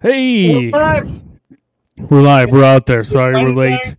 [0.00, 1.20] Hey, We're live.
[2.10, 2.50] we're live.
[2.52, 3.02] We're out there.
[3.02, 3.96] Sorry, we're late.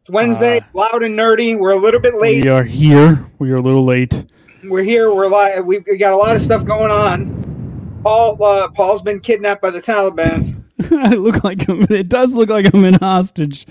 [0.00, 1.56] It's Wednesday, Uh, loud and nerdy.
[1.56, 2.44] We're a little bit late.
[2.44, 3.24] We are here.
[3.38, 4.24] We are a little late.
[4.64, 5.14] We're here.
[5.14, 5.64] We're live.
[5.64, 8.00] We've got a lot of stuff going on.
[8.02, 10.64] Paul, uh, Paul's been kidnapped by the Taliban.
[10.90, 13.66] I look like I'm, it does look like I'm in hostage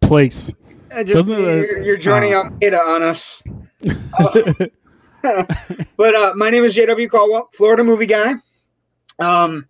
[0.00, 0.52] place.
[0.90, 3.42] Uh, just Doesn't uh, you're, you're joining uh, Al Qaeda on us.
[5.98, 8.34] But uh, my name is JW Caldwell, Florida movie guy.
[9.18, 9.66] Um,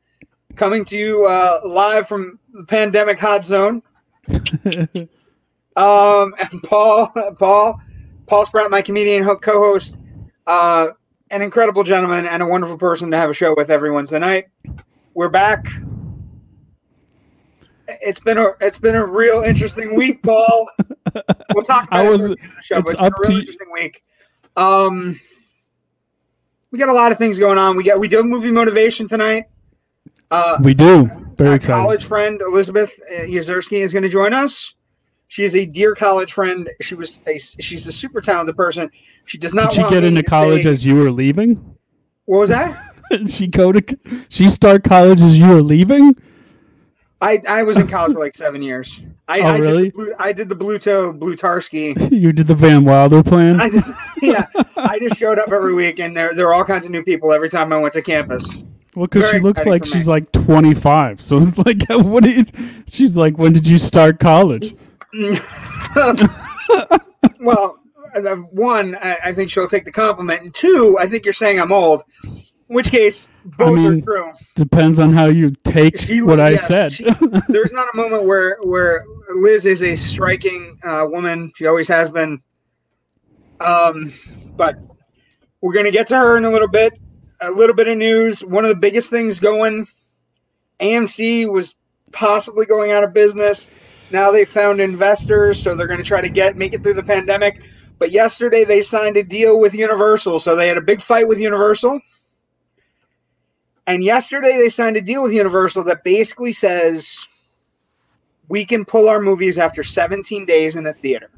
[0.58, 3.82] coming to you uh, live from the pandemic hot zone.
[5.76, 7.06] Um, and Paul,
[7.38, 7.80] Paul,
[8.26, 9.96] Paul Sprout, my comedian co-host,
[10.44, 10.88] uh,
[11.30, 14.46] an incredible gentleman and a wonderful person to have a show with every Wednesday night.
[15.14, 15.64] We're back.
[17.86, 20.68] It's been a it's been a real interesting week, Paul.
[21.54, 23.00] We'll talk about I it was- towards the end of the show, it's but it's
[23.00, 24.02] been up a real to interesting week.
[24.56, 25.20] Um,
[26.72, 27.76] we got a lot of things going on.
[27.76, 29.44] We got we do movie motivation tonight.
[30.30, 31.08] Uh, we do.
[31.36, 31.80] Very excited.
[31.80, 34.74] college friend Elizabeth uh, Yazerski is going to join us.
[35.28, 36.68] She is a dear college friend.
[36.80, 38.90] She was a she's a super talented person.
[39.26, 39.70] She does not.
[39.70, 41.76] Did she get into college say- as you were leaving?
[42.26, 42.76] what was that?
[43.28, 43.98] She go to?
[44.28, 46.14] She start college as you were leaving?
[47.22, 49.00] I, I was in college for like seven years.
[49.26, 49.82] I, Oh, I really?
[49.84, 52.10] Did the blue, I did the Bluto Blutarsky.
[52.12, 53.60] You did the Van Wilder plan.
[53.62, 53.88] I just,
[54.22, 54.44] yeah,
[54.76, 57.32] I just showed up every week, and there there were all kinds of new people
[57.32, 58.46] every time I went to campus.
[58.98, 61.20] Well, because she looks like she's like 25.
[61.20, 62.50] So it's like, what did?
[62.88, 64.74] She's like, when did you start college?
[67.40, 67.78] Well,
[68.14, 71.60] uh, one, I, I think she'll take the compliment, and two, I think you're saying
[71.60, 72.02] I'm old.
[72.24, 72.42] In
[72.74, 74.32] which case, both mean, are true.
[74.56, 76.92] Depends on how you take She- what I said.
[76.92, 77.04] she-
[77.48, 79.04] There's not a moment where where
[79.34, 81.52] Liz is a striking uh, woman.
[81.56, 82.40] She always has been.
[83.60, 84.12] Um,
[84.56, 84.76] but
[85.62, 86.92] we're gonna get to her in a little bit.
[87.40, 88.44] A little bit of news.
[88.44, 89.86] One of the biggest things going.
[90.80, 91.74] AMC was
[92.12, 93.68] possibly going out of business.
[94.10, 97.02] Now they found investors, so they're going to try to get make it through the
[97.02, 97.60] pandemic.
[97.98, 101.38] But yesterday they signed a deal with Universal, so they had a big fight with
[101.38, 102.00] Universal.
[103.86, 107.26] And yesterday they signed a deal with Universal that basically says
[108.48, 111.30] we can pull our movies after 17 days in a theater.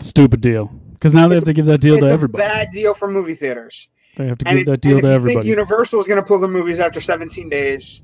[0.00, 0.70] Stupid deal.
[0.92, 2.42] Because now they have to give that deal it's to a everybody.
[2.42, 3.88] bad deal for movie theaters.
[4.18, 5.48] They have to give that deal to if you think everybody.
[5.48, 8.02] Universal is going to pull the movies after 17 days.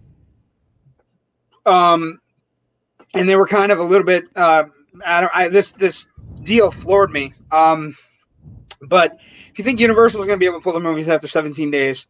[1.66, 2.20] Um,
[3.14, 4.24] and they were kind of a little bit.
[4.34, 4.64] Uh,
[5.04, 5.32] I don't.
[5.34, 6.06] I, this this
[6.42, 7.34] deal floored me.
[7.50, 7.96] Um,
[8.80, 9.18] but
[9.50, 11.70] if you think Universal is going to be able to pull the movies after 17
[11.70, 12.06] days,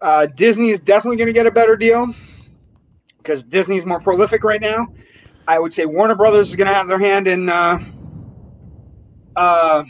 [0.00, 2.14] uh, Disney is definitely going to get a better deal
[3.18, 4.88] because Disney's more prolific right now.
[5.46, 7.78] I would say Warner Brothers is going to have their hand in uh,
[9.36, 9.84] uh,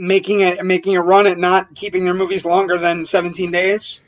[0.00, 4.00] making it making a run at not keeping their movies longer than 17 days.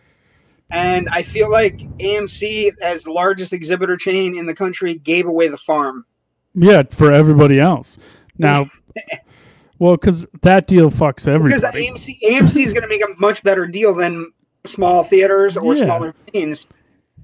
[0.71, 5.49] And I feel like AMC, as the largest exhibitor chain in the country, gave away
[5.49, 6.07] the farm.
[6.55, 7.99] yeah, for everybody else.
[8.39, 8.67] Now,
[9.79, 11.89] well, because that deal fucks Because everybody.
[11.91, 14.33] AMC AMC is going to make a much better deal than
[14.65, 15.85] small theaters or Yeah.
[15.85, 16.67] smaller chains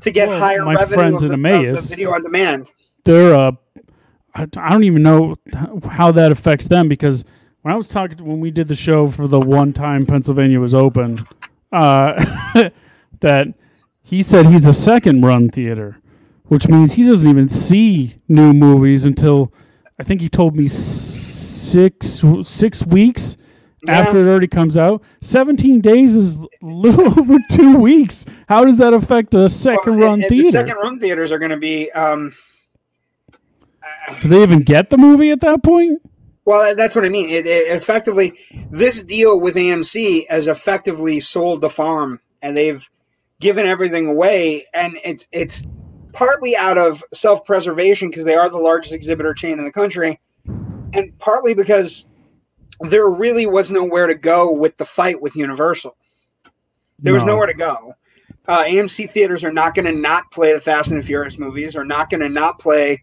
[0.01, 2.71] to get Well, higher my revenue friends in the, Emmaus- video on demand.
[3.05, 3.53] They're, uh,
[4.35, 5.37] I don't even know
[5.89, 7.25] how that affects them because
[7.69, 10.75] when I was talking, when we did the show for the one time Pennsylvania was
[10.75, 11.29] open,
[11.71, 12.15] uh,
[13.21, 13.49] that
[14.03, 15.99] he said he's a second run theater,
[16.45, 19.53] which means he doesn't even see new movies until
[20.01, 23.37] I think he told me six six weeks
[23.85, 23.99] Yeah.
[23.99, 25.03] after it already comes out.
[25.21, 28.25] Seventeen days is a little over two weeks.
[28.49, 30.45] How does that affect a second Well, run theater?
[30.45, 31.93] The second run theaters are going to be.
[31.93, 32.33] Um,
[34.23, 36.01] Do they even get the movie at that point?
[36.49, 37.29] Well, that's what I mean.
[37.29, 38.33] It, it effectively,
[38.71, 42.89] this deal with AMC has effectively sold the farm, and they've
[43.39, 44.65] given everything away.
[44.73, 45.67] And it's it's
[46.15, 50.21] partly out of self preservation because they are the largest exhibitor chain in the country,
[50.47, 52.07] and partly because
[52.81, 55.99] there really was nowhere to go with the fight with Universal.
[56.99, 57.93] There was nowhere to go.
[58.47, 61.85] Uh, AMC theaters are not going to not play the Fast and Furious movies, are
[61.85, 63.03] not going to not play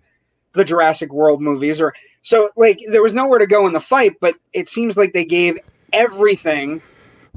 [0.56, 4.14] the Jurassic World movies, or so like there was nowhere to go in the fight.
[4.20, 5.58] But it seems like they gave
[5.94, 6.82] everything.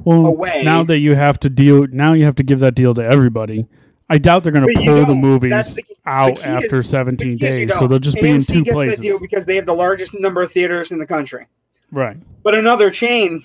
[0.04, 0.62] well, away.
[0.64, 3.66] Now that you have to deal, now you have to give that deal to everybody.
[4.10, 7.76] I doubt they're going to pull the movies the- the out is- after 17 days,
[7.76, 8.96] so they'll just be in two gets places.
[8.96, 11.46] that deal because they have the largest number of theaters in the country.
[11.92, 12.16] right.
[12.42, 13.42] But another chain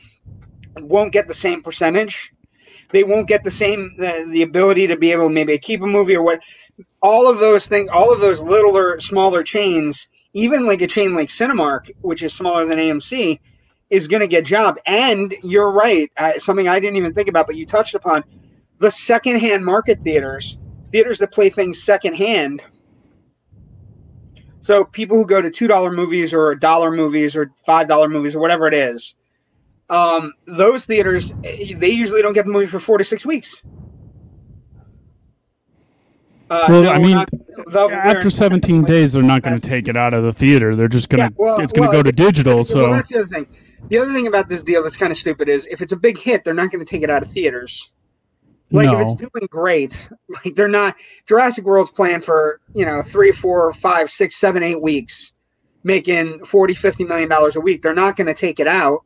[0.79, 2.31] won't get the same percentage.
[2.93, 5.87] They won't get the same the, the ability to be able to maybe keep a
[5.87, 6.41] movie or what.
[7.01, 11.27] All of those things, all of those littler, smaller chains, even like a chain like
[11.27, 13.39] Cinemark, which is smaller than AMC,
[13.89, 14.79] is going to get jobbed.
[14.85, 18.23] And you're right, uh, something I didn't even think about, but you touched upon
[18.79, 20.57] the secondhand market theaters
[20.93, 22.61] theaters that play things secondhand.
[24.61, 28.35] So people who go to two dollar movies or dollar movies or five dollar movies
[28.35, 29.15] or whatever it is,
[29.89, 33.61] um, those theaters eh, they usually don't get the movie for four to six weeks.
[36.49, 37.29] Uh, Well, no, I mean, not-
[37.67, 40.75] After Wearing- 17 days, they're not going to take it out of the theater.
[40.75, 42.55] They're just going Yeah, to well- it's going to well, go to digital.
[42.55, 43.47] Well, So that's the other thing.
[43.89, 46.17] The other thing about this deal that's kind of stupid is if it's a big
[46.17, 47.91] hit, they're not going to take it out of theaters.
[48.71, 50.09] Like if it's doing great,
[50.45, 50.95] like they're not.
[51.27, 55.31] Jurassic World's planned for you know three, four, five, six, seven, eight weeks,
[55.83, 57.81] making 40 50 million dollars a week.
[57.83, 59.01] They're not going to take it out,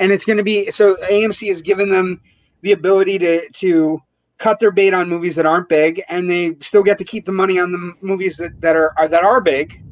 [0.00, 0.96] and it's going to be so.
[0.96, 2.20] AMC has given them
[2.62, 4.02] the ability to to
[4.38, 7.32] cut their bait on movies that aren't big, and they still get to keep the
[7.32, 9.84] money on the movies that, that are, are that are big,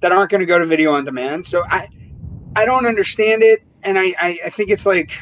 [0.00, 1.46] that aren't going to go to video on demand.
[1.46, 1.88] So I
[2.54, 5.12] I don't understand it, and I I, I think it's like.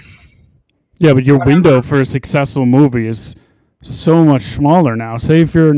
[0.99, 3.37] yeah, but your window for a successful movie is
[3.83, 5.19] so much smaller now.
[5.19, 5.75] Say if you're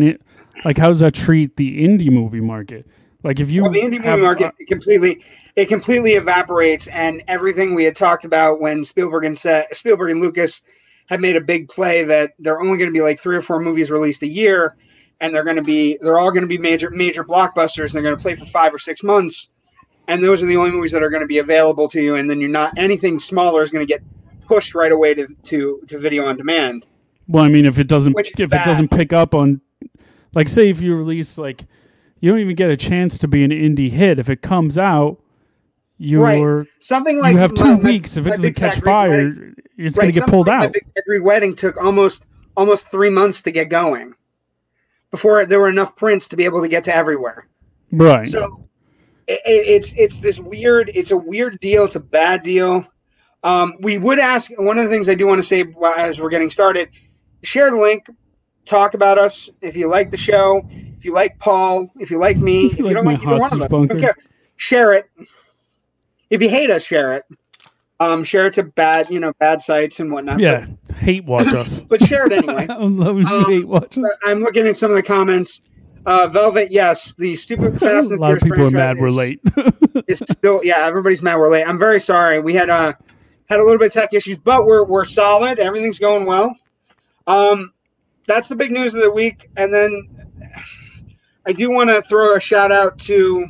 [0.65, 2.87] like, how does that treat the indie movie market?
[3.25, 5.25] Like if you Well, the indie movie have, market uh, completely
[5.59, 9.37] it completely evaporates, and everything we had talked about when Spielberg and
[9.73, 10.63] Spielberg and Lucas
[11.07, 13.59] had made a big play that they're only going to be like three or four
[13.59, 14.77] movies released a year,
[15.21, 18.03] and they're going to be they're all going to be major major blockbusters, and they're
[18.03, 19.49] going to play for five or six months,
[20.07, 22.31] and those are the only movies that are going to be available to you, and
[22.31, 24.01] then you're not anything smaller is going to get
[24.47, 26.87] pushed right away to to, to video on demand.
[27.27, 28.63] Well, I mean, if it doesn't Which if bad.
[28.63, 29.61] it doesn't pick up on,
[30.35, 31.65] like, say if you release like,
[32.21, 34.21] you don't even get a chance to be an indie hit.
[34.21, 35.21] If it comes out,
[35.99, 38.17] you're Something like you have two my- weeks.
[38.17, 40.75] If it doesn't catch Greek Wedding- fire, it's Right, going to get pulled like out.
[40.97, 44.15] Every Wedding took almost almost three months to get going
[45.11, 47.47] before there were enough prints to be able to get to everywhere.
[47.93, 48.27] Right.
[48.27, 48.65] So
[49.27, 50.91] it, it- it's it's this weird.
[50.95, 51.85] It's a weird deal.
[51.85, 52.87] It's a bad deal.
[53.45, 55.65] Um, we would ask one of the things I do want to say
[55.97, 56.89] as we're getting started.
[57.43, 58.07] Share the link.
[58.67, 60.63] Talk about us if you like the show.
[60.71, 61.89] If you like Paul.
[61.99, 62.67] If you like me.
[62.67, 63.95] If If you you like don't like either one of us, bunker.
[63.95, 64.17] don't care.
[64.57, 65.09] Share it.
[66.31, 67.25] If you hate us, share it.
[68.01, 70.39] Um, share it to bad, you know, bad sites and whatnot.
[70.39, 70.67] yeah,
[70.97, 71.83] hate watch us.
[71.83, 72.67] But, but share it anyway.
[72.71, 74.05] I love you Um, hate watch us.
[74.25, 75.63] I'm looking at some of the comments.
[76.07, 79.41] Uh, Velvet, yes, the stupid Fast and lot of people are mad we're late.
[80.07, 82.93] is still yeah everybody's mad we're late i'm very sorry we had uh
[83.49, 86.55] had a little bit of tech issues but we're we're solid everything's going well
[87.27, 87.73] um
[88.27, 90.09] that's the big news of the week and then
[91.47, 93.47] i do want to throw a shout out to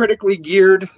[0.00, 0.88] critically geared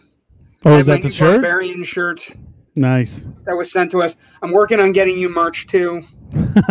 [0.64, 1.42] oh, is that the shirt?
[1.42, 2.28] barbarian shirt
[2.76, 3.26] Nice.
[3.46, 6.02] that was sent to us i'm working on getting you merch too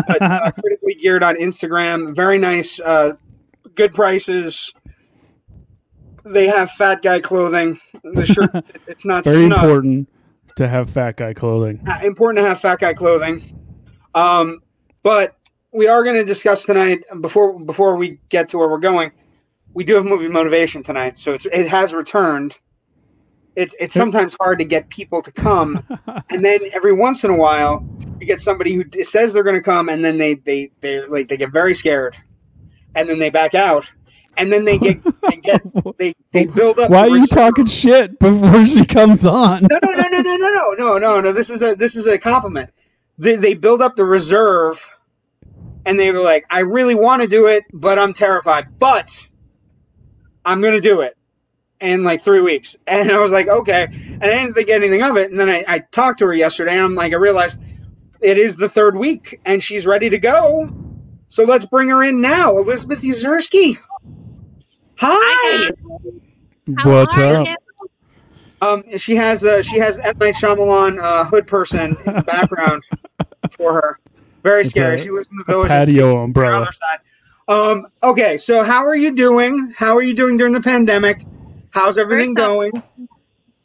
[0.08, 3.12] but, uh, critically geared on instagram very nice uh
[3.76, 4.74] good prices
[6.24, 8.50] they have fat guy clothing the shirt
[8.88, 9.58] it's not Very snug.
[9.60, 10.10] important
[10.56, 11.82] to have fat guy clothing.
[11.88, 13.58] Uh, important to have fat guy clothing.
[14.14, 14.60] Um,
[15.04, 15.36] but
[15.72, 19.12] we are going to discuss tonight before before we get to where we're going.
[19.74, 22.58] We do have movie motivation tonight, so it's, it has returned.
[23.56, 25.86] It's it's sometimes hard to get people to come,
[26.30, 27.86] and then every once in a while
[28.20, 31.28] you get somebody who says they're going to come, and then they they they like
[31.28, 32.16] they get very scared,
[32.96, 33.90] and then they back out,
[34.38, 35.62] and then they get they get
[35.98, 36.90] they they build up.
[36.90, 39.68] Why are you talking shit before she comes on?
[39.70, 41.34] no, no, no, no, no, no, no, no, no, no.
[41.34, 42.70] This is a this is a compliment.
[43.18, 44.86] They they build up the reserve,
[45.86, 48.80] and they were like, "I really want to do it, but I'm terrified.
[48.80, 49.28] But
[50.46, 51.18] I'm going to do it
[51.80, 55.18] in like three weeks." And I was like, "Okay," and I didn't think anything of
[55.18, 55.32] it.
[55.32, 57.60] And then I, I talked to her yesterday, and I'm like, I realized
[58.22, 60.70] it is the third week, and she's ready to go.
[61.28, 63.78] So let's bring her in now, Elizabeth Uzerski.
[64.98, 65.72] Hi.
[66.78, 67.48] Hi, What's up?
[67.48, 67.56] you?
[68.62, 72.84] Um, she has uh, she has M Night Shyamalan uh, hood person in the background
[73.52, 74.00] for her.
[74.44, 74.96] Very scary.
[74.96, 75.68] a- she lives in the village.
[75.70, 76.70] patio on the umbrella.
[77.48, 77.78] Other side.
[77.78, 79.74] Um, okay, so how are you doing?
[79.78, 81.26] How are you doing during the pandemic?
[81.72, 82.72] How's everything First off- going?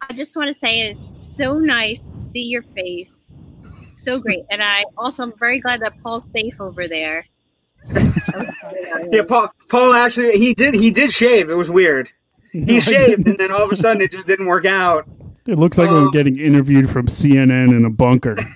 [0.09, 3.13] I just want to say it's so nice to see your face.
[3.97, 4.45] So great.
[4.51, 7.25] And I also am very glad that Paul's safe over there.
[9.13, 9.53] Yeah, Paul.
[9.69, 11.49] Paul actually he did he did shave.
[11.51, 12.11] It was weird.
[12.53, 15.07] He I shaved, and then all of a sudden it just didn't work out.
[15.47, 18.37] It looks like I'm Um, getting interviewed from CNN in a bunker.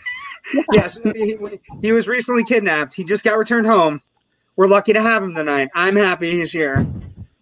[0.72, 1.36] Yes, he,
[1.80, 2.92] he was recently kidnapped.
[2.92, 4.00] He just got returned home.
[4.60, 5.70] We're lucky to have him tonight.
[5.74, 6.86] I'm happy he's here.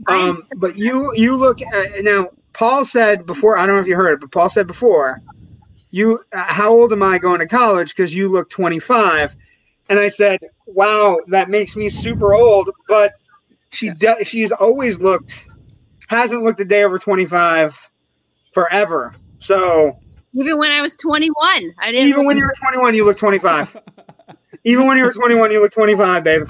[0.06, 2.28] Um, so- but you you look uh, now.
[2.52, 3.58] Paul said before.
[3.58, 5.20] I don't know if you heard it, but Paul said before.
[5.90, 7.88] You, uh, how old am I going to college?
[7.88, 9.34] Because you look 25,
[9.88, 13.14] and I said, "Wow, that makes me super old." But
[13.72, 15.44] she do, she's always looked,
[16.08, 17.90] hasn't looked a day over 25
[18.52, 19.12] forever.
[19.40, 19.98] So
[20.34, 21.34] Even when I was 21,
[21.80, 22.10] I didn't.
[22.10, 23.76] even when you were 21, you look 25.
[24.62, 26.46] even when you were 21, you look 25, babe.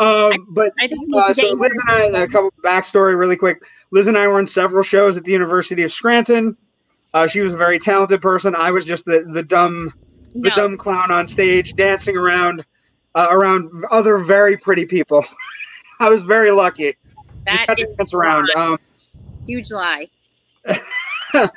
[0.00, 3.62] Um, but I think uh, so Liz and I, a couple backstory really quick.
[3.90, 6.56] Liz and I were in several shows at the University of Scranton.
[7.12, 8.54] Uh, she was a very talented person.
[8.54, 9.92] I was just the the dumb
[10.34, 12.64] the no, dumb clown on stage dancing around
[13.14, 15.24] uh, around other very pretty people.
[16.00, 16.96] I was very lucky.
[17.44, 18.48] that is dance around.
[18.56, 18.78] Um,
[19.46, 20.08] huge lie.
[20.64, 21.48] uh,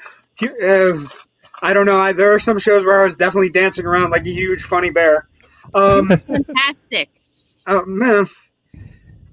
[1.62, 1.98] I don't know.
[1.98, 4.90] I, there are some shows where I was definitely dancing around like a huge funny
[4.90, 5.30] bear.
[5.74, 7.10] Um, Fantastic.
[7.68, 8.28] Oh man,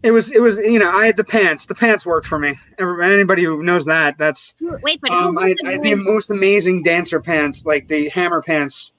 [0.02, 1.66] it was it was you know I had the pants.
[1.66, 2.54] The pants worked for me.
[2.78, 5.94] Every- Anybody who knows that, that's Wait, but um, who I, was I had the
[5.94, 8.92] most amazing dancer pants, like the hammer pants.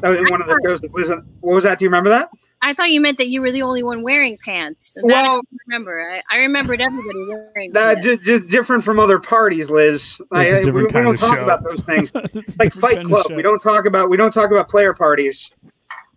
[0.00, 0.80] That was in one of the shows.
[0.80, 1.10] That was
[1.40, 1.78] what was that?
[1.78, 2.30] Do you remember that?
[2.62, 4.96] I thought you meant that you were the only one wearing pants.
[4.96, 6.00] And that I Well, don't remember.
[6.10, 8.06] I, I remembered everybody wearing that pants.
[8.06, 10.18] just just different from other parties, Liz.
[10.32, 11.44] I, It's a I- we, different we don't of talk show.
[11.44, 12.10] about those things.
[12.58, 13.26] Like Fight Club.
[13.36, 15.50] We don't talk about we don't talk about player parties.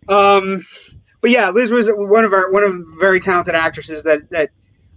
[0.08, 0.64] Um,
[1.20, 4.50] but yeah, Liz was one of our one of the very talented actresses that that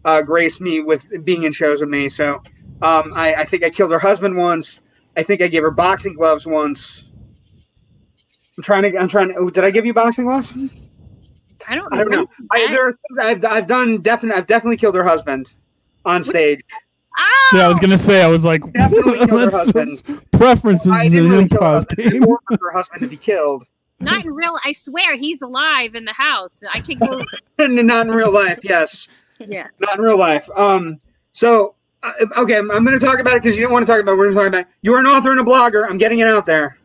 [0.06, 2.10] uh, graced me with being in shows with me.
[2.10, 2.36] So
[2.82, 4.80] um, I, I think I killed her husband once.
[5.18, 7.04] I think I gave her boxing gloves once.
[8.58, 8.98] I'm trying to.
[8.98, 9.36] I'm trying to.
[9.36, 10.52] oh, Did I give you boxing gloves?
[11.68, 12.26] I don't, I don't know.
[12.26, 14.02] remember I, there are things I've I've done.
[14.02, 15.54] Definitely, I've definitely killed her husband
[16.06, 16.62] on stage.
[17.18, 17.50] Oh!
[17.54, 18.24] Yeah, I was gonna say.
[18.24, 20.02] I was like, Definitely killed her let's, husband.
[20.08, 22.08] let's- preferences I is didn't an really kill her improv husband.
[22.08, 22.28] I game.
[22.28, 23.68] ordered her husband to be killed.
[24.02, 24.58] Not in real.
[24.66, 26.62] I swear he's alive in the house.
[26.74, 27.24] I could go.
[27.60, 28.60] Not in real life.
[28.64, 29.08] Yes.
[29.40, 29.68] yeah.
[29.80, 30.50] not in real life.
[30.56, 30.98] Um,
[31.32, 33.92] so uh, okay, I'm, I'm going to talk about it because you don't want to
[33.92, 34.14] talk about.
[34.14, 34.18] It.
[34.18, 34.62] We're going to talk about.
[34.62, 34.68] It.
[34.82, 35.88] You're an author and a blogger.
[35.90, 36.78] I'm getting it out there,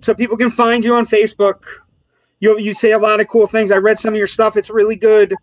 [0.00, 1.64] so people can find you on Facebook.
[2.40, 3.70] You you say a lot of cool things.
[3.70, 4.56] I read some of your stuff.
[4.56, 5.34] It's really good.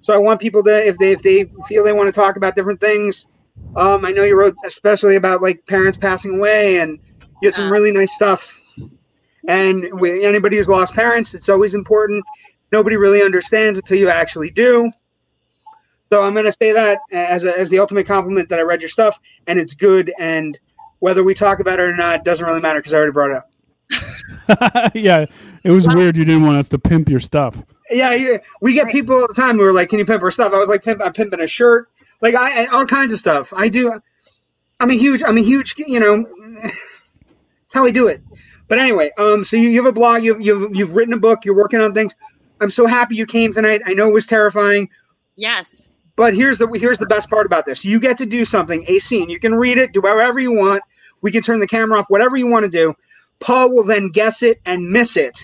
[0.00, 2.54] So I want people to, if they if they feel they want to talk about
[2.54, 3.26] different things.
[3.74, 6.98] Um, I know you wrote especially about like parents passing away, and
[7.42, 7.70] you had some Uh.
[7.70, 8.54] really nice stuff.
[9.48, 12.24] And with anybody who's lost parents, it's always important.
[12.70, 14.92] Nobody really understands until you actually do.
[16.12, 18.82] So I'm going to say that as, a, as the ultimate compliment that I read
[18.82, 20.12] your stuff and it's good.
[20.18, 20.58] And
[21.00, 23.36] whether we talk about it or not doesn't really matter because I already brought it
[23.38, 23.50] up.
[24.94, 25.24] yeah,
[25.64, 26.18] it was weird.
[26.18, 27.64] You didn't want us to pimp your stuff.
[27.90, 30.52] Yeah, we get people all the time who are like, "Can you pimp our stuff?"
[30.52, 31.88] I was like, "Pimp, I'm pimping a shirt."
[32.20, 33.50] Like I, I all kinds of stuff.
[33.56, 33.98] I do.
[34.78, 35.22] I'm a huge.
[35.24, 35.74] I'm a huge.
[35.78, 36.26] You know,
[37.64, 38.22] it's how I do it.
[38.68, 40.22] But anyway, um, so you, you have a blog.
[40.22, 41.44] You've, you've you've written a book.
[41.44, 42.14] You're working on things.
[42.60, 43.80] I'm so happy you came tonight.
[43.86, 44.88] I know it was terrifying.
[45.36, 45.88] Yes.
[46.16, 47.84] But here's the here's the best part about this.
[47.84, 49.30] You get to do something, a scene.
[49.30, 50.82] You can read it, do whatever you want.
[51.20, 52.94] We can turn the camera off, whatever you want to do.
[53.40, 55.38] Paul will then guess it and miss it.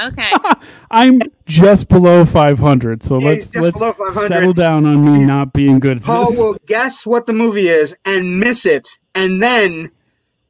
[0.00, 0.30] Okay.
[0.90, 3.82] I'm just below 500, so Yeah, let's let's
[4.26, 6.38] settle down on me not being good at Paul this.
[6.38, 9.90] will guess what the movie is and miss it, and then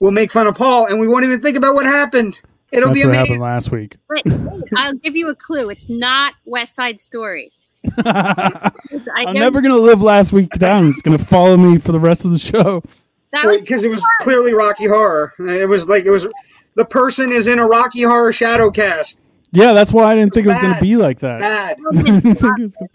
[0.01, 2.41] we'll make fun of Paul, and we won't even think about what happened.
[2.73, 3.97] It'll That's be what happened last week.
[4.09, 5.71] Wait, wait, I'll give you a clue.
[5.71, 7.53] It's not West Side Story.
[8.05, 8.71] I
[9.17, 10.89] I'm never gonna live last week down.
[10.91, 12.83] It's gonna follow me for the rest of the show.
[13.33, 15.33] that was because it was clearly Rocky Horror.
[15.39, 16.27] It was like it was
[16.75, 19.21] the person is in a Rocky Horror shadow cast.
[19.53, 21.41] Yeah, that's why I didn't think it was gonna be like that.
[21.41, 21.79] Bad.
[21.99, 22.91] I didn't think it was gonna-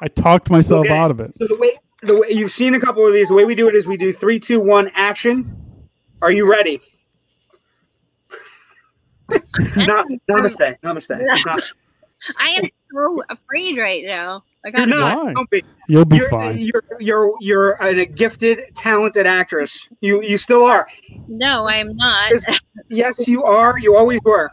[0.00, 0.94] I talked myself Okay.
[0.96, 1.34] out of it.
[1.34, 1.72] So the way
[2.02, 3.96] the way you've seen a couple of these, the way we do it is we
[3.96, 5.52] do three, two, one, action.
[6.22, 6.80] Are you ready?
[9.76, 11.44] Not, namaste, namaste.
[11.44, 11.72] Not-
[12.38, 14.42] I am so afraid right now.
[14.64, 15.34] I You're got not.
[15.34, 15.62] Don't be.
[15.86, 16.58] You'll be You're, fine.
[16.58, 19.88] you're you're you're a gifted, talented actress.
[20.00, 20.88] You you still are.
[21.28, 22.32] No, I am not.
[22.88, 23.78] Yes, you are.
[23.78, 24.50] You always were.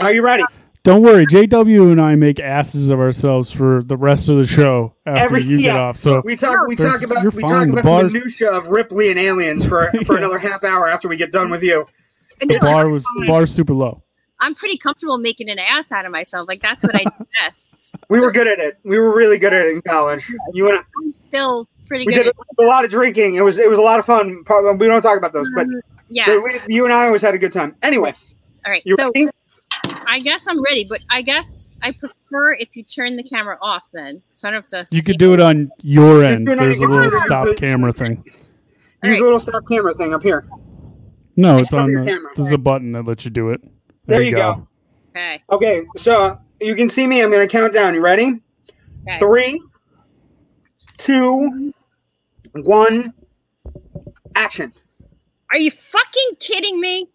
[0.00, 0.42] Are you ready?
[0.84, 4.94] Don't worry, JW and I make asses of ourselves for the rest of the show
[5.06, 5.96] after Every- you get off.
[5.98, 6.66] So We talk.
[6.66, 7.22] We There's- talk about.
[7.22, 7.50] you're We fine.
[7.52, 10.18] talk The about bars- the minutia of Ripley and aliens for for Yeah.
[10.18, 11.86] another half hour after we get done with you.
[12.40, 14.02] the bar was the bar's super low.
[14.40, 16.48] I'm pretty comfortable making an ass out of myself.
[16.48, 17.94] Like that's what I do best.
[18.08, 18.76] We were good at it.
[18.82, 20.28] We were really good at it in college.
[20.52, 22.10] You and I, I'm still pretty good.
[22.10, 22.22] we good.
[22.24, 23.36] did At, a lot of drinking.
[23.36, 24.42] It was it was a lot of fun.
[24.44, 26.38] Probably- We don't talk about those, but mm, yeah.
[26.40, 27.76] we, you and I always had a good time.
[27.84, 28.12] Anyway,
[28.66, 28.82] All right.
[28.84, 29.28] you So ready?
[30.06, 33.82] I guess I'm ready, but I guess I prefer if you turn the camera off
[33.92, 34.88] then, so I don't have to.
[34.90, 36.48] You see- could do it on your end.
[36.48, 37.12] on There's a little end.
[37.12, 38.22] stop camera thing.
[38.26, 38.34] Use
[39.04, 39.18] Alright.
[39.18, 40.46] the little stop camera thing up here.
[41.36, 42.04] No, it's on the.
[42.04, 42.32] camera.
[42.36, 43.60] There's a button that lets you do it.
[44.06, 44.66] There you go.
[45.16, 45.42] Okay.
[45.50, 47.22] Okay, so you can see me.
[47.22, 47.94] I'm going to count down.
[47.94, 48.40] You ready?
[49.08, 49.18] Okay.
[49.18, 49.60] Three,
[50.98, 51.72] two,
[52.52, 53.12] one,
[54.34, 54.72] action.
[55.50, 57.08] Are you fucking kidding me?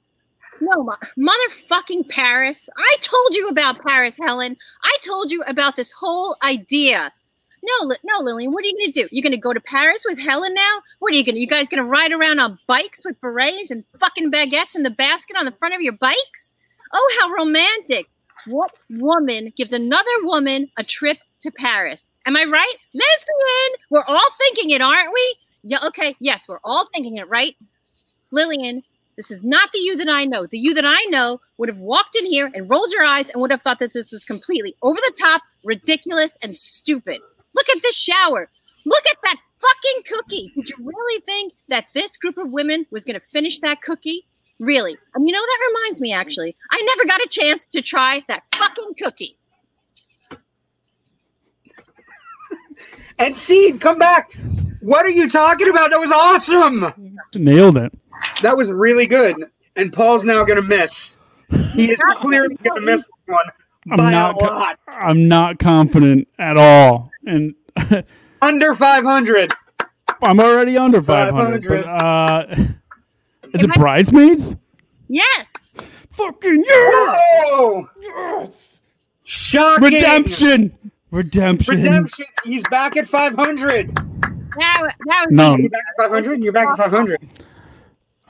[0.62, 2.68] No, mo- motherfucking Paris.
[2.78, 4.58] I told you about Paris, Helen.
[4.84, 7.12] I told you about this whole idea.
[7.64, 9.10] No, no, Lillian, what are you going to do?
[9.12, 10.78] You're going to go to Paris with Helen now?
[11.00, 13.72] What are you going to, you guys going to ride around on bikes with berets
[13.72, 16.54] and fucking baguettes in the basket on the front of your bikes?
[16.94, 18.08] Oh, how romantic.
[18.46, 22.10] What woman gives another woman a trip to Paris?
[22.26, 22.76] Am I right?
[22.94, 23.82] Lesbian!
[23.90, 25.38] We're all thinking it, aren't we?
[25.64, 27.56] Yeah, okay, yes, we're all thinking it, right?
[28.32, 28.84] Lillian,
[29.18, 30.46] this is not the you that I know.
[30.46, 33.42] The you that I know would have walked in here and rolled your eyes and
[33.42, 37.20] would have thought that this was completely over the top, ridiculous, and stupid.
[37.56, 38.50] Look at this shower.
[38.86, 40.52] Look at that fucking cookie.
[40.56, 44.28] Did you really think that this group of women was going to finish that cookie?
[44.60, 44.96] Really?
[45.16, 48.44] And you know, that reminds me actually, I never got a chance to try that
[48.56, 49.38] fucking cookie.
[53.20, 54.32] And Seed, come back.
[54.82, 55.90] What are you talking about?
[55.90, 57.16] That was awesome.
[57.34, 57.92] Nailed it.
[58.42, 59.36] That was really good.
[59.76, 61.16] And Paul's now going to miss.
[61.74, 63.46] He is clearly going to miss this one
[63.92, 64.80] I'm by not a co- lot.
[64.92, 67.54] I'm not confident at all, and
[68.42, 69.54] Under 500.
[70.22, 71.64] I'm already under 500.
[71.64, 71.84] 500.
[71.86, 72.46] But uh,
[73.54, 74.56] is Am it I- bridesmaids?
[75.08, 75.48] Yes.
[76.12, 77.20] Fucking yeah!
[77.46, 78.82] Oh, Yes!
[79.24, 79.84] shocking.
[79.86, 80.78] Redemption!
[81.12, 81.76] Redemption!
[81.76, 82.26] Redemption.
[82.44, 83.96] He's back at 500.
[84.58, 86.44] Now, now No, You're back at 500?
[86.44, 87.20] You're back at 500.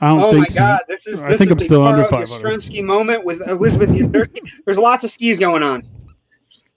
[0.00, 0.60] I don't Oh think my so.
[0.60, 0.80] God!
[0.88, 2.52] This is I this think is I'm the still under Taro 500.
[2.60, 4.50] Yastrzemski moment with Elizabeth Yastrzemski.
[4.64, 5.82] There's lots of skis going on.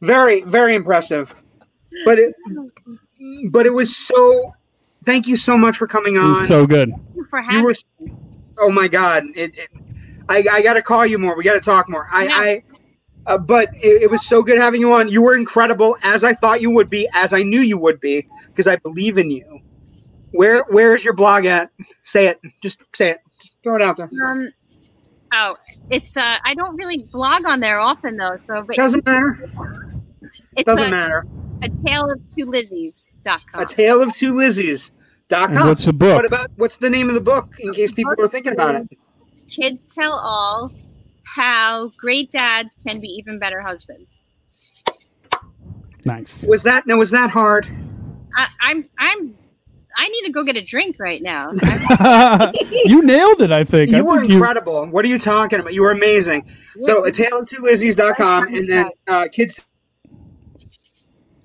[0.02, 1.34] Very very impressive.
[2.06, 2.34] But it
[3.52, 4.54] but it was so.
[5.06, 6.30] Thank you so much for coming It on.
[6.30, 6.90] was so good.
[6.92, 7.74] Thank you for having you were.
[8.60, 9.26] Oh my God!
[9.36, 9.58] It.
[9.58, 9.70] it
[10.30, 11.36] I, I got to call you more.
[11.36, 12.08] We got to talk more.
[12.12, 12.24] I.
[12.26, 12.36] Yeah.
[12.36, 12.64] I
[13.28, 15.08] uh, but it, it was so good having you on.
[15.08, 18.28] You were incredible, as I thought you would be, as I knew you would be,
[18.48, 19.60] because I believe in you.
[20.32, 21.70] Where Where is your blog at?
[22.02, 22.40] Say it.
[22.62, 23.20] Just say it.
[23.42, 24.10] Just throw it out there.
[24.26, 24.50] Um,
[25.34, 25.56] oh,
[25.90, 28.38] it's uh, I don't really blog on there often though.
[28.48, 29.50] So, but Doesn't matter.
[30.56, 31.26] It Doesn't a, matter.
[31.62, 33.62] a tale of two Lizzies.com.
[33.62, 34.92] A tale of two Lizzies.
[35.28, 35.68] Dot com.
[35.70, 36.18] what's the book?
[36.18, 38.98] What about what's the name of the book in case people are thinking about it?
[39.50, 40.72] Kids tell all
[41.24, 44.22] how great dads can be even better husbands.
[46.06, 46.46] Nice.
[46.50, 46.98] Was that now?
[46.98, 47.66] Was that hard?
[48.36, 49.36] I, I'm I'm
[49.98, 51.52] I need to go get a drink right now.
[52.86, 53.94] you nailed it, I think.
[53.94, 54.86] I You were think you, incredible.
[54.88, 55.74] What are you talking about?
[55.74, 56.50] You were amazing.
[56.82, 59.60] So a tale of two Lizzies.com and then uh, kids.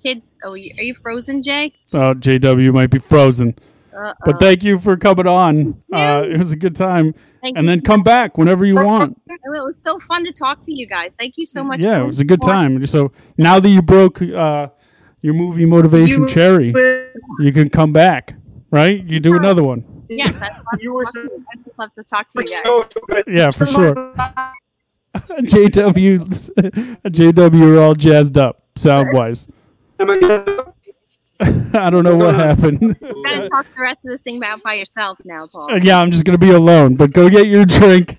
[0.01, 1.73] Kids, oh, are you frozen, Jay?
[1.93, 3.55] oh, JW might be frozen.
[3.95, 4.13] Uh-oh.
[4.25, 5.81] But thank you for coming on.
[5.91, 7.13] Uh, it was a good time.
[7.41, 7.71] Thank And you.
[7.71, 9.19] then come back whenever you want.
[9.27, 11.15] It was so fun to talk to you guys.
[11.15, 11.79] Thank you so much.
[11.79, 12.85] Yeah, it was a good time.
[12.85, 14.67] So now that you broke uh,
[15.21, 16.71] your movie motivation You- cherry,
[17.39, 18.35] you can come back,
[18.71, 19.03] right?
[19.03, 19.83] You do another one.
[20.09, 21.43] Yes, I'd love, You were to to.
[21.53, 22.61] I'd just love to talk to you guys.
[22.63, 23.23] so, so good.
[23.27, 23.93] Yeah, for sure.
[25.15, 26.19] JW,
[27.07, 29.47] JW are all jazzed up, sound wise.
[29.99, 30.63] Am I-
[31.73, 32.81] I don't know what happened.
[32.81, 35.71] You gotta talk the rest of this thing out by yourself now, Paul.
[35.71, 36.95] Uh, yeah, I'm just gonna be alone.
[36.95, 38.17] But go get your drink.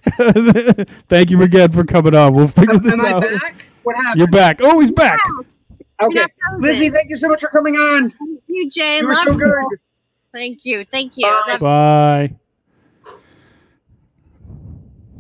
[1.08, 2.34] Thank you again for coming on.
[2.34, 3.22] We'll figure this Am I out.
[3.22, 3.64] back?
[3.82, 4.18] What happened?
[4.18, 4.61] You're back.
[4.62, 5.18] Oh, he's back.
[6.00, 6.61] Okay, You're not frozen.
[6.62, 8.11] Lizzie, thank you so much for coming on.
[8.11, 8.98] Thank you, Jay.
[8.98, 9.38] You were Love so you.
[9.38, 9.64] good.
[10.32, 10.84] Thank you.
[10.84, 11.26] Thank you.
[11.48, 11.58] Bye.
[11.58, 12.34] Bye.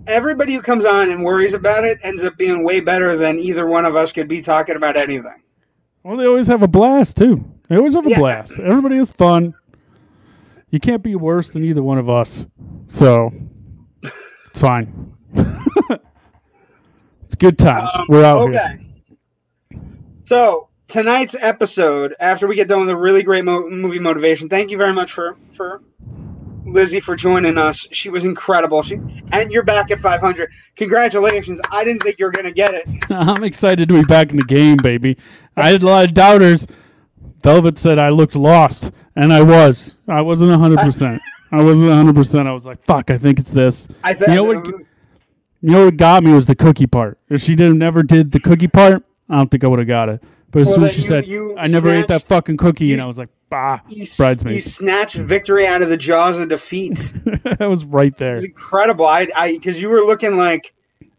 [0.06, 3.66] Everybody who comes on and worries about it ends up being way better than either
[3.66, 5.42] one of us could be talking about anything.
[6.02, 7.44] Well, they always have a blast too.
[7.68, 8.18] They always have a Yeah.
[8.18, 8.58] blast.
[8.58, 9.54] Everybody has fun.
[10.70, 12.46] You can't be worse than either one of us.
[12.86, 13.30] So
[14.02, 15.12] it's fine.
[15.34, 17.90] it's good times.
[17.98, 18.58] Um, We're out here.
[18.60, 19.80] Okay.
[20.24, 24.70] So tonight's episode, after we get done with a really great mo- movie motivation, thank
[24.70, 25.82] you very much for for
[26.64, 27.86] Lizzie for joining us.
[27.92, 28.82] She was incredible.
[28.82, 28.98] She
[29.32, 30.50] and you're back at 500.
[30.76, 31.60] Congratulations!
[31.70, 32.88] I didn't think you were gonna get it.
[33.10, 35.16] I'm excited to be back in the game, baby.
[35.56, 36.66] I had a lot of doubters.
[37.42, 39.96] Velvet said I looked lost, and I was.
[40.08, 41.20] I wasn't 100%.
[41.52, 42.46] I wasn't 100%.
[42.46, 43.86] I was like, fuck, I think it's this.
[44.02, 47.16] I thought You know what- You know what got me was the cookie part.
[47.28, 50.08] If she didn't never did the cookie part, I don't think I would have got
[50.08, 50.22] it.
[50.50, 52.92] But as Well, soon as she you- said, you I never ate that fucking cookie,
[52.92, 54.64] and I was like, bah, you, bridesmaids.
[54.64, 57.12] you snatched victory out of the jaws of defeat.
[57.44, 58.34] that was right It there.
[58.36, 59.06] was incredible.
[59.06, 60.72] I, I, because you were looking like,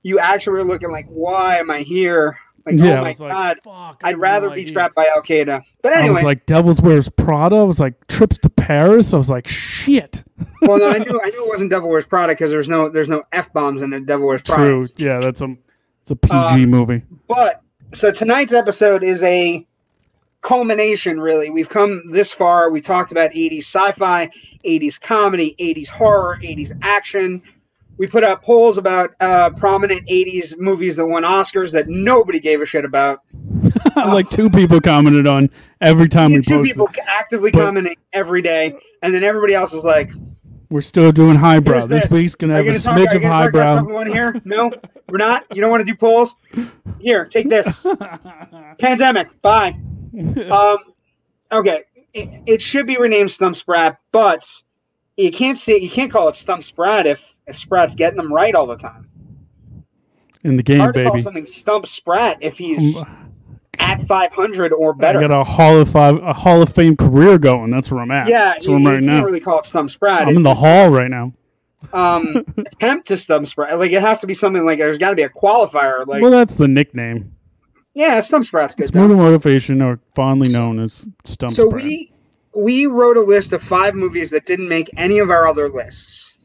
[0.03, 2.37] you actually were looking like, why am I here?
[2.65, 4.01] Like, yeah, oh my like, god, fuck.
[4.03, 4.67] I'd rather no be idea.
[4.69, 5.61] strapped by Al Qaeda.
[5.81, 7.55] But anyway, I was like, Devil's Wears Prada.
[7.55, 9.13] I was like, trips to Paris.
[9.13, 10.23] I was like, shit.
[10.63, 13.09] well, no, I knew, I knew it wasn't Devil Wears Prada because there's no, there's
[13.09, 14.63] no f bombs in the Devil Wears Prada.
[14.63, 14.87] True.
[14.97, 15.55] Yeah, that's a,
[16.01, 17.01] it's a PG Uh, movie.
[17.27, 17.61] But
[17.93, 19.65] so tonight's episode is a
[20.41, 21.49] culmination, really.
[21.49, 22.69] We've come this far.
[22.69, 24.29] We talked about 80s sci fi,
[24.65, 27.41] 80s comedy, 80s horror, 80s action.
[27.97, 32.61] We put out polls about uh, prominent 80s movies that won Oscars that nobody gave
[32.61, 33.21] a shit about.
[33.97, 35.49] like two people commented on
[35.81, 36.75] every time we two posted.
[36.77, 40.11] people actively But- commenting every day, and then everybody else is like,
[40.69, 41.87] We're still doing highbrow.
[41.87, 42.11] This this.
[42.11, 43.75] week's gonna have a talk, smidge of you gonna talk about highbrow.
[43.75, 44.41] something we want to hear?
[44.45, 44.71] No.
[45.11, 45.45] We're not.
[45.53, 46.35] You don't want to do polls?
[46.99, 47.85] Here, take this.
[48.79, 49.41] Pandemic.
[49.41, 49.75] Bye.
[50.49, 50.77] Um.
[51.51, 51.83] Okay.
[52.13, 54.47] It, it should be renamed Stump Sprat, but
[55.17, 58.55] you can't say you can't call it Stump Sprat if if Sprat's getting them right
[58.55, 59.07] all the time.
[60.43, 63.33] In the game, Hard to call something Stump Sprat if he's Um,
[63.77, 65.19] at 500 or better.
[65.19, 67.69] I got a Hall of Five, a Hall of Fame career going.
[67.71, 68.27] That's where I'm at.
[68.27, 69.23] yeah, that's you, where I'm you right can't now.
[69.23, 70.27] really call it Stump Sprat.
[70.27, 71.33] I'm in the Hall right now.
[71.93, 73.77] Um attempt to stump sprat.
[73.79, 76.05] Like it has to be something like there's got to be a qualifier.
[76.05, 77.35] Like well, that's the nickname.
[77.93, 78.83] yeah, stump sprat's good.
[78.83, 78.99] It's though.
[78.99, 82.11] more than motivation, or fondly known as Stump So we
[82.55, 86.35] we wrote a list of five movies that didn't make any of our other lists.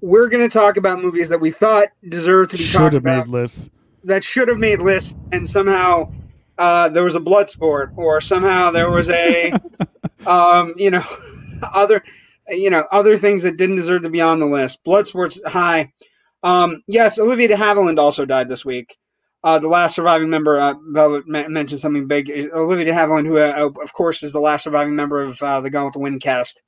[0.00, 3.28] We're going to talk about movies that we thought deserved to be should have made
[3.28, 3.70] lists.
[4.04, 6.12] that should have made lists, and somehow
[6.58, 9.52] uh, there was a blood sport, or somehow there was a,
[10.26, 11.02] um, you know,
[11.74, 12.02] other,
[12.48, 14.84] you know, other things that didn't deserve to be on the list.
[14.84, 15.92] Bloodsport's high.
[16.42, 18.96] Um, yes, Olivia de Havilland also died this week.
[19.42, 22.30] Uh, the last surviving member, uh, Velvet mentioned something big.
[22.52, 25.70] Olivia de Havilland, who, uh, of course, is the last surviving member of uh, the
[25.70, 26.62] Gone with the Wind cast.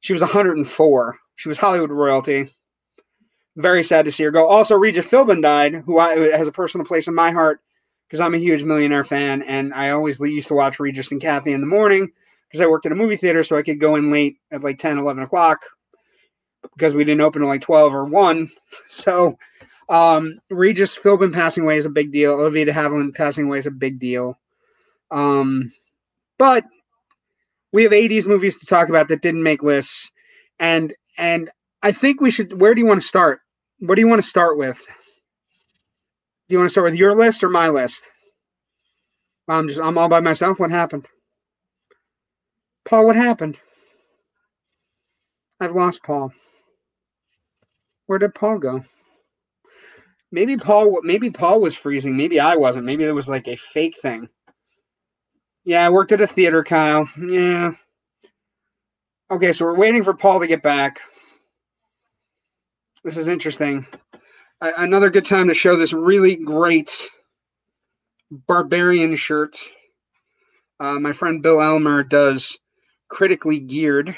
[0.00, 1.18] She was 104.
[1.36, 2.50] She was Hollywood royalty.
[3.56, 4.46] Very sad to see her go.
[4.46, 7.60] Also, Regis Philbin died, who, I, has a personal place in my heart
[8.08, 11.52] because I'm a huge Millionaire fan, and I always used to watch Regis and Kathy
[11.52, 12.12] in the morning
[12.50, 14.78] because I worked at a movie theater, so I could go in late at like
[14.78, 15.60] 10, 11 o'clock
[16.76, 18.50] because we didn't open until like 12 or 1.
[18.88, 19.36] So,
[19.88, 22.34] um, Regis Philbin passing away is a big deal.
[22.34, 24.38] Olivia de Havilland passing away is a big deal.
[25.10, 25.72] Um,
[26.38, 26.64] but
[27.72, 30.12] we have 80s movies to talk about that didn't make lists,
[30.60, 31.50] and and
[31.82, 32.60] I think we should.
[32.60, 33.40] Where do you want to start?
[33.80, 34.78] What do you want to start with?
[36.48, 38.08] Do you want to start with your list or my list?
[39.48, 40.60] I'm just I'm all by myself.
[40.60, 41.06] What happened?
[42.84, 43.58] Paul, what happened?
[45.60, 46.32] I've lost Paul.
[48.06, 48.84] Where did Paul go?
[50.32, 52.16] Maybe Paul maybe Paul was freezing.
[52.16, 52.86] Maybe I wasn't.
[52.86, 54.28] Maybe it was like a fake thing.
[55.64, 57.08] Yeah, I worked at a theater, Kyle.
[57.18, 57.72] Yeah.
[59.30, 61.00] Okay, so we're waiting for Paul to get back.
[63.04, 63.86] This is interesting.
[64.60, 67.08] A- another good time to show this really great
[68.30, 69.58] barbarian shirt.
[70.80, 72.58] Uh, my friend Bill Elmer does
[73.10, 74.16] critically geared.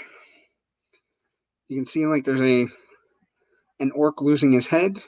[1.68, 2.66] You can see like there's a
[3.80, 5.02] an orc losing his head,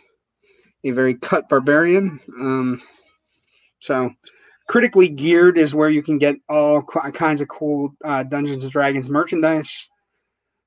[0.83, 2.18] a very cut barbarian.
[2.40, 2.83] Um,
[3.79, 4.11] so
[4.68, 9.09] critically geared is where you can get all kinds of cool uh, Dungeons and Dragons
[9.09, 9.88] merchandise,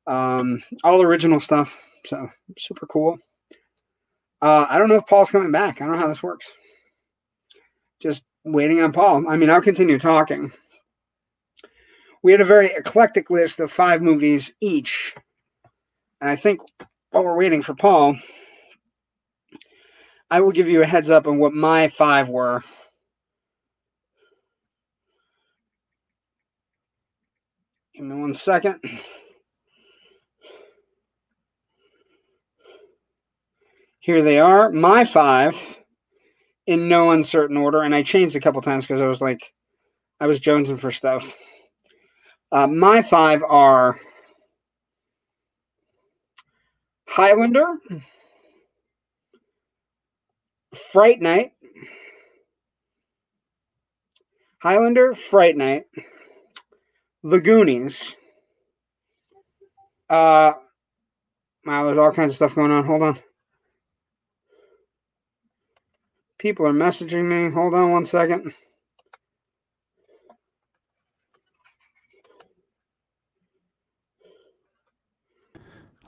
[0.05, 1.77] um, all original stuff.
[2.05, 3.17] So super cool.
[4.41, 5.81] Uh, I don't know if Paul's coming back.
[5.81, 6.45] I don't know how this works.
[7.99, 9.27] Just waiting on Paul.
[9.27, 10.53] I mean, I'll continue talking.
[12.23, 15.15] We had a very eclectic list of five movies each.
[16.19, 16.61] And I think
[17.11, 18.17] while we're waiting for Paul,
[20.29, 22.63] I will give you a heads up on what my five were.
[27.95, 28.79] Give me one second.
[33.99, 35.55] Here they are, my five,
[36.65, 39.51] in no uncertain order, and I changed a couple times because I was like,
[40.19, 41.35] I was jonesing for stuff.
[42.51, 43.99] Uh, my five are
[47.07, 47.77] Highlander,
[50.91, 51.51] Fright Night,
[54.61, 55.85] Highlander, Fright Night,
[57.23, 58.15] The Goonies.
[60.09, 60.53] Uh,
[61.65, 62.85] wow, there's all kinds of stuff going on.
[62.85, 63.19] Hold on.
[66.39, 67.51] People are messaging me.
[67.51, 68.53] Hold on one second.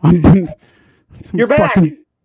[0.04, 0.48] I'm,
[1.34, 1.76] You're back.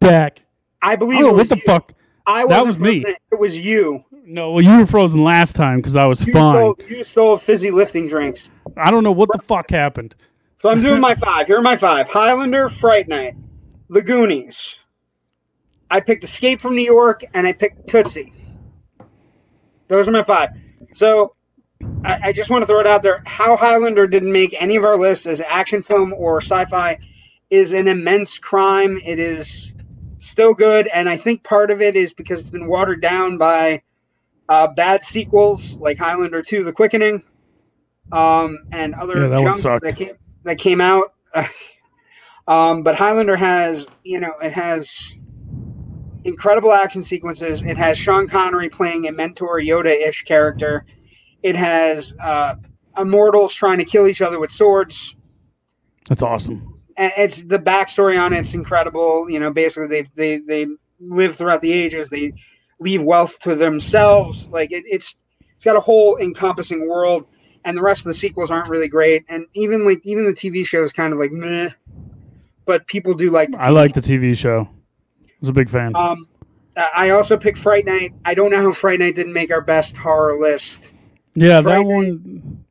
[0.01, 0.43] back.
[0.83, 1.63] I believe Oh, what the you.
[1.63, 1.93] fuck?
[2.27, 3.05] I That was me.
[3.33, 4.05] It was you.
[4.27, 6.55] No, well, you were frozen last time because I was You fine.
[6.55, 8.49] stole, you stole fizzy lifting drinks.
[8.77, 10.15] I don't know what the fuck happened.
[10.61, 11.47] So I'm doing my five.
[11.47, 13.35] Here are my five: Highlander, Fright Night,
[13.91, 14.77] The Goonies.
[15.91, 18.33] I picked Escape from New York, and I picked Tootsie.
[19.89, 20.51] Those are my five.
[20.95, 21.35] So
[22.05, 24.85] I, I just want to throw it out there: how Highlander didn't make any of
[24.85, 26.99] our lists as action film or sci-fi
[27.51, 28.99] is an immense crime.
[29.05, 29.73] It is
[30.19, 33.83] still good, and I think part of it is because it's been watered down by
[34.49, 37.23] uh, bad sequels like Highlander 2: The Quickening,
[38.13, 41.15] um, and other Yeah, that junk that came that came out.
[42.49, 45.19] um, but Highlander has, you know, it has
[46.25, 47.63] incredible action sequences.
[47.63, 50.85] It has Sean Connery playing a mentor Yoda-ish character.
[51.43, 52.57] It has uh,
[52.97, 55.15] immortals trying to kill each other with swords.
[56.09, 56.74] That's awesome.
[56.97, 59.29] And it's the backstory on it's incredible.
[59.29, 60.67] You know, basically they they they
[61.01, 62.09] live throughout the ages.
[62.11, 62.33] They
[62.81, 64.49] leave wealth to themselves.
[64.49, 65.17] Like it, it's
[65.55, 67.27] it's got a whole encompassing world,
[67.65, 69.25] and the rest of the sequels aren't really great.
[69.29, 71.71] And even like even the TV show is kind of like meh.
[72.67, 73.51] But people do like.
[73.51, 74.69] The I like the TV show.
[75.23, 75.93] I was a big fan.
[75.95, 76.27] Um,
[76.77, 78.13] I also picked Fright Night.
[78.25, 80.93] I don't know how Fright Night didn't make our best horror list.
[81.35, 82.65] yeah, that Fright Night- one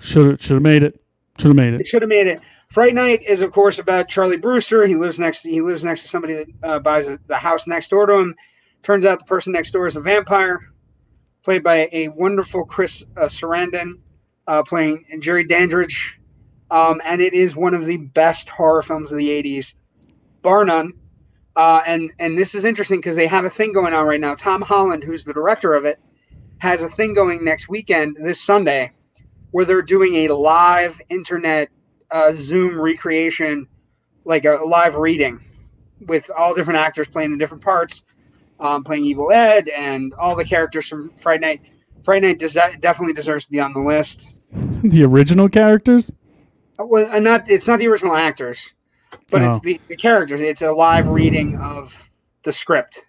[0.00, 1.00] should should have made it.
[1.38, 1.86] Should have made It it.
[1.86, 2.40] should have made it.
[2.74, 4.84] Fright Night is, of course, about Charlie Brewster.
[4.84, 5.42] He lives next.
[5.42, 8.34] To, he lives next to somebody that uh, buys the house next door to him.
[8.82, 10.58] Turns out the person next door is a vampire,
[11.44, 14.00] played by a wonderful Chris uh, Sarandon,
[14.48, 16.18] uh, playing Jerry Dandridge,
[16.68, 19.74] um, and it is one of the best horror films of the '80s,
[20.42, 20.94] bar none.
[21.54, 24.34] Uh, and and this is interesting because they have a thing going on right now.
[24.34, 26.00] Tom Holland, who's the director of it,
[26.58, 28.90] has a thing going next weekend, this Sunday,
[29.52, 31.68] where they're doing a live internet
[32.14, 33.66] uh, Zoom recreation,
[34.24, 35.40] like a live reading,
[36.06, 38.04] with all different actors playing the different parts,
[38.60, 41.60] um, playing Evil Ed and all the characters from Fright Night.
[42.04, 44.30] Fright Night definitely deserves to be on the list.
[44.84, 46.12] The original characters.
[46.78, 48.60] Uh, Well, uh, not it's not the original actors,
[49.30, 49.60] but it's Oh.
[49.64, 50.40] the, the characters.
[50.42, 51.92] It's a live reading of
[52.44, 53.02] the script.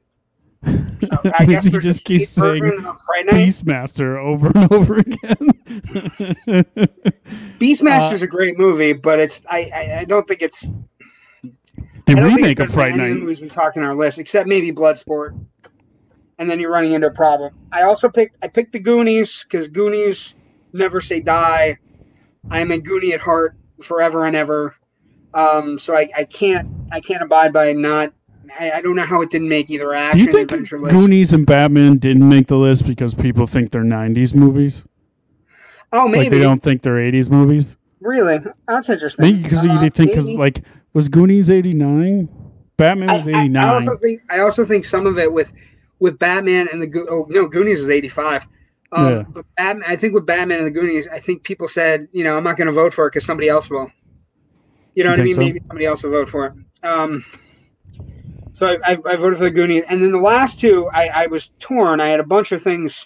[0.66, 3.48] So I guess he just keeps saying version of Friday Night.
[3.48, 5.38] Beastmaster over and over again.
[6.48, 6.88] Beastmaster
[7.60, 10.68] Beastmaster's a great movie, but it's I, I, I don't think it's
[12.06, 13.22] the I remake of Fright than any of the Night.
[13.22, 15.38] movies we talk in our list, except maybe Bloodsport.
[16.38, 17.54] And then you're running into a problem.
[17.72, 20.36] I also picked I picked the Goonies because Goonies
[20.74, 21.78] never say die.
[22.50, 24.76] I'm a Goonie at heart forever and ever.
[25.34, 28.14] Um, so I, I can't I can't abide by not.
[28.60, 30.20] I, I don't know how it didn't make either action.
[30.20, 30.96] Do you think adventure list.
[30.96, 34.84] Goonies and Batman didn't make the list because people think they're '90s movies?
[35.94, 37.78] oh, Like maybe they don't think they're '80s movies?
[38.02, 38.40] really.
[38.68, 39.24] That's interesting.
[39.26, 40.62] Maybe because Uh, you think because like
[40.94, 42.30] was Goonies '89?
[42.78, 43.64] Batman I, was I- '89.
[43.64, 45.52] I also think I also think some of it with
[46.00, 48.46] with Batman and the Go- oh no Goonies was eighty five.
[48.92, 49.24] Um, Yeah.
[49.30, 52.38] But Batman, I think with Batman and the Goonies, I think people said, you know,
[52.38, 53.92] I'm not going to vote for it because somebody else will.
[54.94, 55.34] You know You what I mean?
[55.34, 55.40] so?
[55.42, 56.54] Maybe somebody else will vote for it.
[56.86, 57.26] Um,
[58.56, 61.28] so I, I, I voted for the Goonies, and then the last two, I, I
[61.28, 62.00] was torn.
[62.00, 63.06] I had a bunch of things.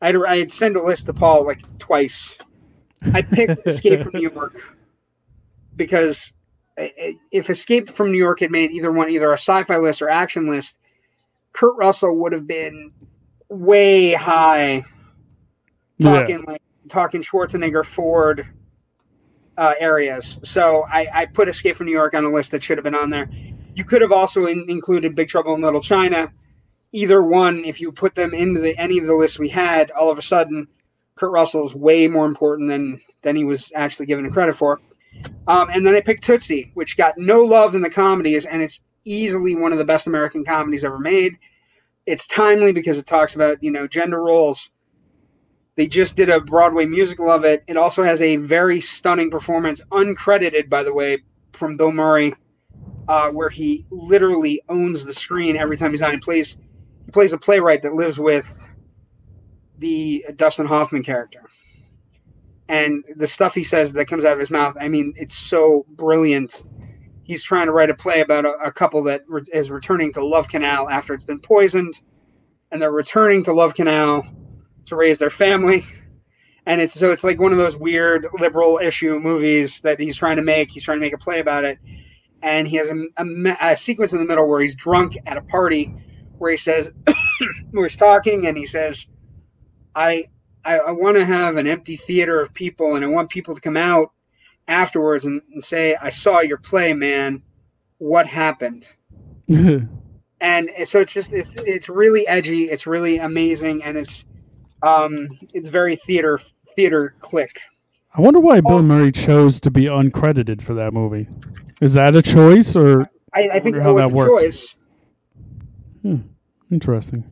[0.00, 2.36] I had, I had sent a list to Paul like twice.
[3.14, 4.56] I picked Escape from New York
[5.76, 6.32] because
[6.76, 10.02] I- I- if Escape from New York had made either one, either a sci-fi list
[10.02, 10.78] or action list,
[11.52, 12.90] Kurt Russell would have been
[13.48, 14.82] way high,
[15.98, 16.20] yeah.
[16.20, 18.48] talking like talking Schwarzenegger Ford
[19.56, 20.38] uh, areas.
[20.44, 22.94] So I, I put Escape from New York on a list that should have been
[22.96, 23.30] on there.
[23.74, 26.32] You could have also in, included Big Trouble in Little China.
[26.92, 30.10] Either one, if you put them into the, any of the lists we had, all
[30.10, 30.68] of a sudden,
[31.14, 34.80] Kurt Russell's way more important than than he was actually given credit for.
[35.46, 38.80] Um, and then I picked Tootsie, which got no love in the comedies, and it's
[39.04, 41.38] easily one of the best American comedies ever made.
[42.06, 44.70] It's timely because it talks about you know gender roles.
[45.76, 47.64] They just did a Broadway musical of it.
[47.66, 52.34] It also has a very stunning performance, uncredited by the way, from Bill Murray,
[53.08, 56.12] uh, where he literally owns the screen every time he's on.
[56.12, 56.56] He plays
[57.04, 58.66] he plays a playwright that lives with
[59.78, 61.42] the Dustin Hoffman character.
[62.68, 65.84] And the stuff he says that comes out of his mouth, I mean, it's so
[65.90, 66.64] brilliant.
[67.24, 70.24] He's trying to write a play about a, a couple that re- is returning to
[70.24, 71.94] Love Canal after it's been poisoned,
[72.70, 74.24] and they're returning to Love Canal
[74.86, 75.84] to raise their family.
[76.64, 80.36] And it's so it's like one of those weird liberal issue movies that he's trying
[80.36, 80.70] to make.
[80.70, 81.76] He's trying to make a play about it,
[82.42, 85.42] and he has a, a, a sequence in the middle where he's drunk at a
[85.42, 85.94] party,
[86.38, 86.90] where he says,
[87.70, 89.06] where he's talking, and he says,
[89.94, 90.28] "I
[90.64, 93.60] I, I want to have an empty theater of people, and I want people to
[93.60, 94.12] come out
[94.68, 97.42] afterwards and, and say, I saw your play, man.
[97.98, 98.86] What happened?
[100.40, 102.68] And so it's just it's, it's really edgy.
[102.68, 104.24] It's really amazing, and it's
[104.82, 106.40] um it's very theater
[106.74, 107.60] theater click.
[108.12, 108.82] I wonder why Bill Oh.
[108.82, 111.28] Murray chose to be uncredited for that movie.
[111.82, 114.74] Is that a choice or I, I think how oh, that it's a choice.
[116.02, 116.16] Hmm,
[116.70, 117.28] interesting?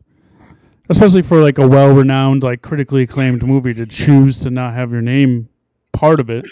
[0.89, 5.01] Especially for like a well-renowned, like critically acclaimed movie to choose to not have your
[5.01, 5.47] name
[5.93, 6.45] part of it.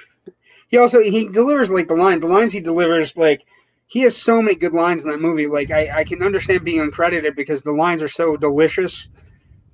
[0.70, 2.22] He also he delivers like the line.
[2.22, 3.46] The lines he delivers like
[3.88, 5.48] he has so many good lines in that movie.
[5.48, 9.10] Like I, I can understand being uncredited because the lines are so delicious.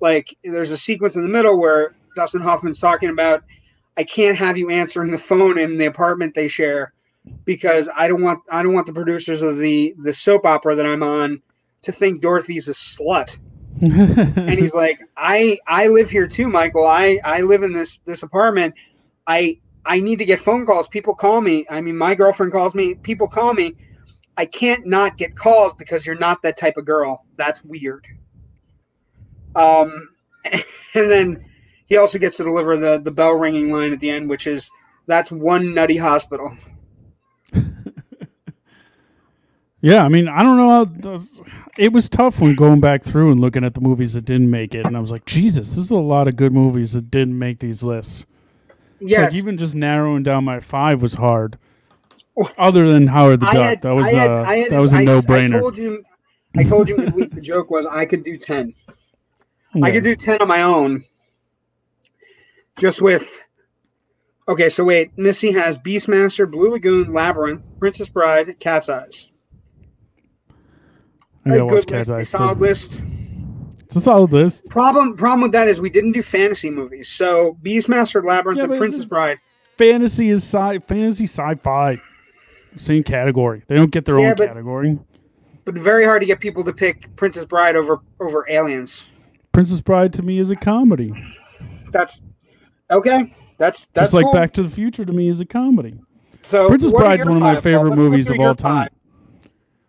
[0.00, 3.44] Like there's a sequence in the middle where Dustin Hoffman's talking about
[3.96, 6.92] I can't have you answering the phone in the apartment they share
[7.44, 10.86] because I don't want I don't want the producers of the the soap opera that
[10.86, 11.42] I'm on
[11.82, 13.36] to think Dorothy's a slut.
[13.82, 18.22] and he's like i i live here too michael i i live in this this
[18.22, 18.74] apartment
[19.26, 22.74] i i need to get phone calls people call me i mean my girlfriend calls
[22.74, 23.76] me people call me
[24.36, 27.24] I can't not get calls because you're not that type of girl.
[27.36, 28.06] That's weird.
[29.54, 30.10] Um,
[30.44, 30.62] and
[31.10, 31.44] then
[31.86, 34.70] he also gets to deliver the the bell ringing line at the end, which is
[35.06, 36.56] that's one nutty hospital.
[39.82, 41.40] Yeah, I mean, I don't know how those,
[41.78, 44.74] it was tough when going back through and looking at the movies that didn't make
[44.74, 47.38] it, and I was like, Jesus, this is a lot of good movies that didn't
[47.38, 48.26] make these lists.
[49.00, 51.58] Yeah, Like even just narrowing down my five was hard.
[52.56, 55.02] Other than Howard the I Duck, had- that was had- uh, had- that was a
[55.02, 55.56] no brainer.
[55.56, 56.04] I told you,
[56.56, 58.74] I told you the joke was I could do ten.
[59.82, 61.04] I could do ten on my own.
[62.78, 63.28] Just with.
[64.48, 65.16] Okay, so wait.
[65.18, 69.28] Missy has Beastmaster, Blue Lagoon, Labyrinth, Princess Bride, Cat's Eyes.
[71.46, 73.00] A watch good list, a solid list.
[73.84, 74.68] It's a solid list.
[74.68, 77.08] Problem problem with that is we didn't do fantasy movies.
[77.08, 79.38] So Beastmaster, Labyrinth, Yeah, and Princess Bride.
[79.78, 82.00] Fantasy is sci fantasy sci-fi.
[82.76, 83.62] Same category.
[83.68, 84.98] They don't get their Yeah, own but- category.
[85.64, 89.04] But very hard to get people to pick Princess Bride over over Aliens.
[89.52, 91.12] Princess Bride to me is a comedy.
[91.92, 92.20] That's
[92.90, 93.34] okay.
[93.58, 94.32] That's that's Just like cool.
[94.32, 95.98] Back to the Future to me is a comedy.
[96.42, 98.88] So Princess Bride's one of my five, favorite movies of all time.
[98.88, 98.88] five.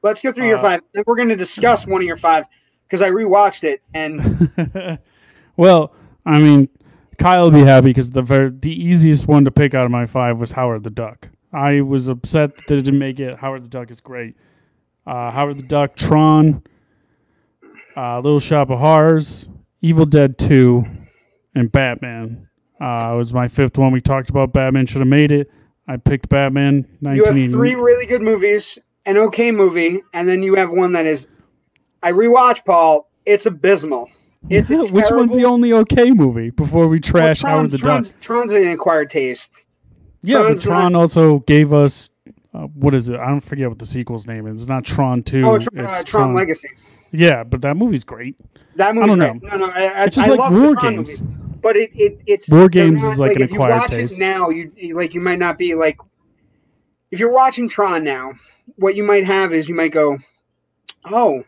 [0.04, 0.82] Let's go through your Uh, five.
[0.96, 2.46] And we're going to discuss one of your five
[2.88, 5.00] because I rewatched it and
[5.58, 5.94] well,
[6.26, 6.70] I mean,
[7.18, 10.06] Kyle will be happy because the ver- the easiest one to pick out of my
[10.06, 11.30] five was Howard the Duck.
[11.52, 13.36] I was upset that it didn't make it.
[13.36, 14.36] Howard the Duck is great.
[15.06, 16.62] Uh, Howard the Duck, Tron,
[17.96, 19.48] uh, Little Shop of Horrors,
[19.82, 20.86] Evil Dead Two,
[21.56, 22.48] and Batman.
[22.80, 23.92] Uh, was my fifth one.
[23.92, 25.50] We talked about Batman should have made it.
[25.88, 26.86] I picked Batman.
[27.02, 28.78] you have three really good movies,
[29.08, 31.28] an okay movie, and then you have one that is.
[32.04, 33.10] I rewatched Paul.
[33.26, 34.10] It's abysmal.
[34.50, 37.86] It's, Which one's the only okay movie before we Well, trash Howard Tron's, the Duck?
[37.86, 39.66] Tron's, Tron's an acquired taste.
[40.22, 42.10] Yeah, but Tron's Tron also gave us
[42.54, 43.20] uh, what is it?
[43.20, 44.62] I don't forget what the sequel's name is.
[44.62, 45.46] It's not Tron Two.
[45.46, 46.70] Oh, Tr- it's uh, Tron, Legacy.
[47.12, 48.36] Yeah, but that movie's great.
[48.76, 49.08] That movie.
[49.08, 49.34] don't know.
[49.50, 51.22] No, no, I, I, It's just I like War Games.
[51.22, 53.90] movies, but it, it it's War Games not- is like an if you acquired watch
[53.92, 54.20] taste.
[54.20, 55.98] It now, you- like you might not be like.
[57.12, 58.34] If you're watching Tron now,
[58.76, 60.18] what you might have is you might go,
[61.06, 61.44] "Oh,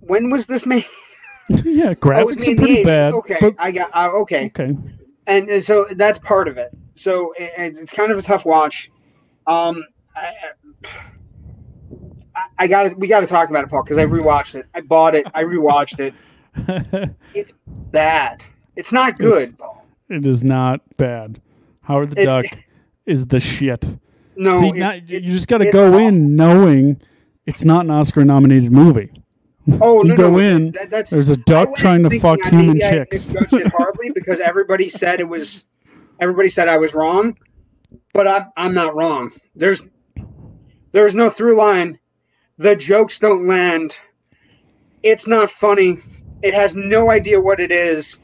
[0.00, 0.84] when was this made?"
[1.64, 3.14] yeah, Oh, graphics in are pretty bad.
[3.14, 4.46] Okay, but I got uh, okay.
[4.46, 4.76] okay.
[5.26, 6.74] and, and so that's part of it.
[6.94, 8.90] So it, it's, it's kind of a tough watch.
[9.46, 9.82] Um,
[10.14, 10.32] I,
[12.58, 14.66] I- got to we got to talk about it, Paul, because I rewatched it.
[14.74, 15.26] I bought it.
[15.34, 16.14] I rewatched it.
[17.34, 18.44] It's bad.
[18.76, 19.86] It's not good, It's- Paul.
[20.10, 21.40] it is not bad.
[21.82, 22.64] Howard the It's- Duck
[23.06, 23.84] is the shit.
[24.36, 27.00] No, See, it's, now, it- you just got to go in knowing
[27.46, 29.10] it's not an Oscar-nominated movie.
[29.80, 32.50] Oh, you no, go no, in, that- that's, There's a duck trying to fuck I-
[32.50, 33.30] human I chicks.
[33.34, 35.64] it hardly because everybody said it was.
[36.20, 37.36] Everybody said I was wrong,
[38.14, 39.32] but I'm I'm not wrong.
[39.56, 39.84] There's
[40.92, 41.98] there's no through line.
[42.58, 43.96] The jokes don't land.
[45.02, 45.98] It's not funny.
[46.42, 48.20] It has no idea what it is,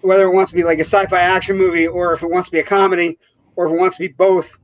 [0.00, 2.52] whether it wants to be like a sci-fi action movie or if it wants to
[2.52, 3.18] be a comedy
[3.54, 4.58] or if it wants to be both.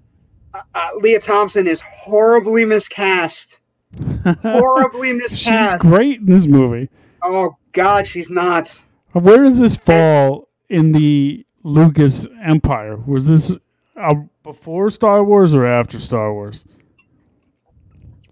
[0.55, 3.59] Uh, uh, Lea Thompson is horribly miscast.
[4.43, 5.73] Horribly miscast.
[5.73, 6.89] She's great in this movie.
[7.23, 8.83] Oh God, she's not.
[9.13, 12.97] Where does this fall in the Lucas Empire?
[12.97, 13.55] Was this
[13.97, 16.65] uh, before Star Wars or after Star Wars?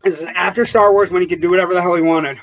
[0.03, 2.39] This is after Star Wars when he could do whatever the hell he wanted.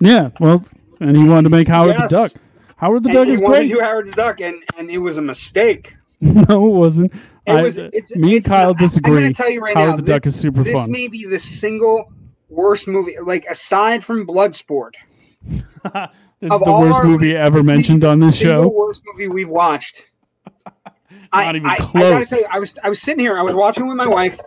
[0.00, 0.64] Yeah, well,
[1.00, 2.10] and he wanted to make Howard Yes.
[2.10, 2.32] the Duck.
[2.76, 3.68] Howard the And Duck he is wanted great.
[3.68, 5.94] to do Howard the Duck, and, and it was a mistake.
[6.20, 7.12] no, it wasn't.
[7.46, 7.78] It I, was.
[7.78, 9.96] It's, me and Kyle not- I'm going to tell you right Howard now.
[9.96, 10.90] the this, Duck is super this fun.
[10.90, 12.10] This may be the single
[12.48, 14.92] worst movie, like aside from Bloodsport.
[15.42, 15.62] this
[16.40, 18.68] is the worst our movie ever this may be mentioned on this single show.
[18.68, 20.10] Worst movie we've watched.
[21.32, 22.30] I, Not even I, I gotta close.
[22.30, 23.36] tell you, I was I was sitting here.
[23.36, 24.38] I was watching with my wife.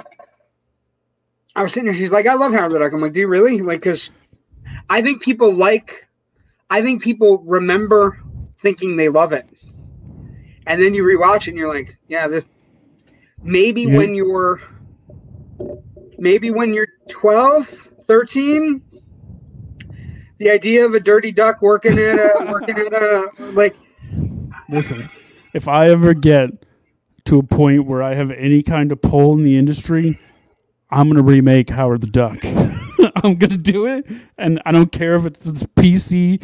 [1.55, 1.99] I was sitting here.
[1.99, 4.09] She's like, "I love Howard the Duck." I'm like, "Do you really?" Like, because
[4.89, 6.07] I think people like.
[6.69, 8.19] I think people remember
[8.61, 9.47] thinking they love it,
[10.65, 12.45] and then you rewatch it and you're like, "Yeah, this."
[13.43, 13.97] Maybe Yeah.
[13.97, 14.61] when you're.
[16.19, 17.67] Maybe when you're 12,
[18.07, 18.81] 13,
[20.39, 23.75] the idea of a dirty duck working at a working at a like
[24.69, 25.09] Listen,
[25.53, 26.49] if I ever get
[27.25, 30.19] to a point where I have any kind of pull in the industry,
[30.89, 32.37] I'm gonna remake Howard the Duck.
[33.23, 34.05] I'm gonna do it,
[34.37, 36.41] and I don't care if it's this PC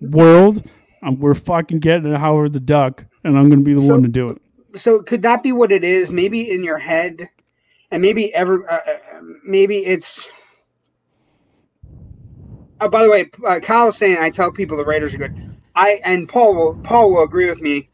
[0.00, 0.66] world.
[1.02, 4.02] Um, we're fucking getting a Howard the Duck, and I'm gonna be the So- one
[4.02, 4.42] to do it.
[4.74, 7.28] So could that be what it is maybe in your head
[7.90, 10.30] and maybe ever uh, uh, maybe it's
[12.80, 15.34] oh by the way uh, kyle was saying i tell people the raiders are good
[15.74, 17.88] i and paul will paul will agree with me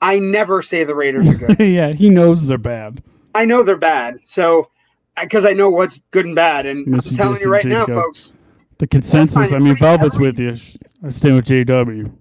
[0.00, 3.02] i never say the raiders are good yeah, he knows they're bad.
[3.34, 4.68] i know they're bad so
[5.20, 7.86] because I know what's good and bad, and Missy I'm telling Dissy you right now,
[7.86, 8.32] folks.
[8.78, 9.52] The consensus.
[9.52, 10.56] I mean, Velvet's with you.
[11.04, 12.12] I stand with JW.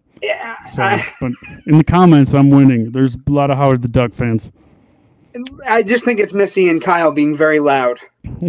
[0.67, 1.31] So, I, but
[1.65, 2.91] in the comments, I'm winning.
[2.91, 4.51] There's a lot of Howard the Duck fans.
[5.65, 7.99] I just think it's Missy and Kyle being very loud.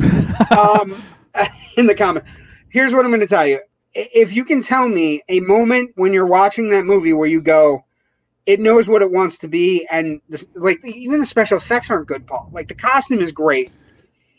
[0.50, 1.00] um,
[1.76, 2.24] in the comment,
[2.68, 3.60] here's what I'm going to tell you.
[3.94, 7.84] If you can tell me a moment when you're watching that movie where you go,
[8.46, 12.08] it knows what it wants to be, and this, like even the special effects aren't
[12.08, 12.50] good, Paul.
[12.52, 13.70] Like the costume is great.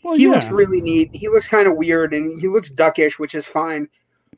[0.02, 0.30] Well, he yeah.
[0.30, 1.10] looks really neat.
[1.14, 3.88] He looks kind of weird and he looks duckish, which is fine.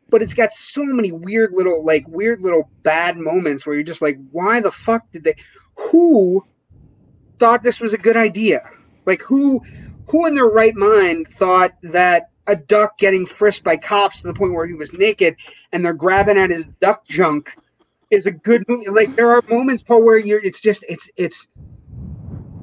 [0.08, 4.02] But it's got so many weird little, like weird little bad moments where you're just
[4.02, 5.34] like, why the fuck did they?
[5.74, 6.44] Who
[7.38, 8.62] thought this was a good idea?
[9.04, 9.60] Like who,
[10.08, 14.34] who in their right mind thought that a duck getting frisked by cops to the
[14.34, 15.34] point where he was naked
[15.72, 17.56] and they're grabbing at his duck junk
[18.10, 18.88] is a good movie?
[18.88, 20.38] Like there are moments, Paul, where you're.
[20.44, 21.48] It's just, it's, it's.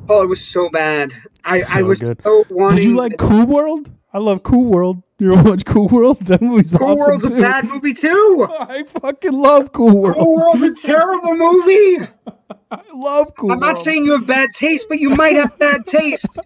[0.07, 1.13] Oh, it was so bad.
[1.43, 2.21] I, I So was good.
[2.23, 2.77] so wanting.
[2.77, 3.91] Did you like Cool World?
[4.13, 5.01] I love Cool World.
[5.23, 6.19] You ever watch Cool World?
[6.25, 7.35] That movie's Cool awesome World's too.
[7.37, 8.47] a bad movie too.
[8.59, 10.17] I fucking love Cool World.
[10.17, 12.07] Cool World's a terrible movie.
[12.71, 13.57] I love Cool World.
[13.63, 13.85] I'm not World.
[13.85, 16.37] saying you have bad taste, but you might have bad taste.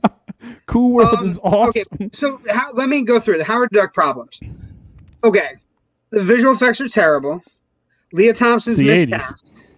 [0.67, 1.81] Cool World Um, is awesome.
[1.95, 4.39] Okay, so how, let me go through the Howard Duck problems.
[5.23, 5.53] Okay,
[6.11, 7.41] the visual effects are terrible.
[8.13, 9.09] Lea Thompson's 80s.
[9.09, 9.75] miscast.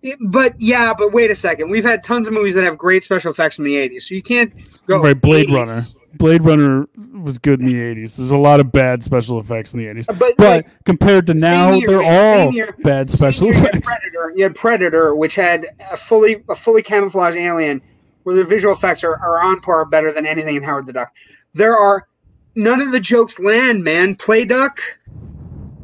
[0.00, 1.68] Yeah, But yeah, but wait a second.
[1.70, 4.22] We've had tons of movies that have great special effects from the 80s, so you
[4.22, 4.52] can't
[4.86, 5.54] go right, Blade 80s.
[5.54, 5.86] Runner.
[6.18, 6.86] Blade Runner
[7.22, 8.16] was good in the 80s.
[8.16, 10.06] There's a lot of bad special effects in the 80s.
[10.18, 12.74] But, But like, compared to now, year, they're all year.
[12.82, 13.88] bad special year, you effects.
[13.88, 17.80] Predator, you had Predator, which had a fully a fully camouflaged alien,
[18.24, 21.12] where the visual effects are, are on par better than anything in Howard the Duck.
[21.54, 22.06] There are
[22.54, 24.14] none of the jokes land, man.
[24.16, 24.80] Play duck,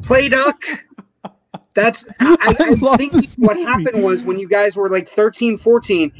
[0.01, 0.61] play duck.
[1.73, 3.63] That's I, I, I think what movie.
[3.63, 6.11] happened was when you guys were like 13, 14,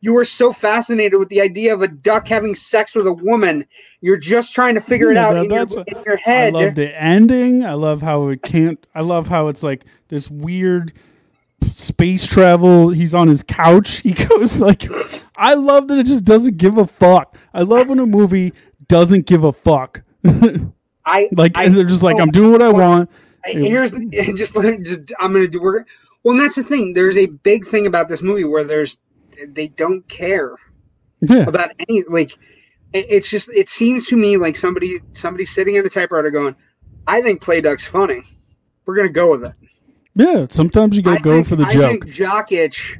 [0.00, 3.66] you were so fascinated with the idea of a duck having sex with a woman.
[4.00, 6.74] You're just trying to figure it out that- in, your, a- in your I love
[6.74, 7.64] the ending.
[7.64, 8.84] I love how it can't.
[8.94, 10.92] I love how it's like this weird
[11.70, 12.88] space travel.
[12.88, 13.98] He's on his couch.
[14.02, 14.88] He goes like,
[15.36, 17.36] I love that it just doesn't give a fuck.
[17.52, 18.54] I love when a movie
[18.88, 20.02] doesn't give a fuck.
[21.04, 23.10] I like I, they're just like, I'm doing what I want.
[23.44, 23.92] I- here's
[24.36, 25.84] just, just I'm gonna do we're
[26.22, 28.98] well and that's the thing there's a big thing about this movie where there's
[29.48, 30.54] they don't care
[31.20, 32.32] Yeah, about any like
[32.92, 36.56] it's just it seems to me like somebody somebody sitting at a typewriter going
[37.06, 38.22] I think Play Duck's funny
[38.86, 39.52] we're gonna go with it
[40.14, 40.46] yeah.
[40.50, 41.82] Sometimes you gotta I go think, for the I joke.
[41.82, 42.98] think jock itch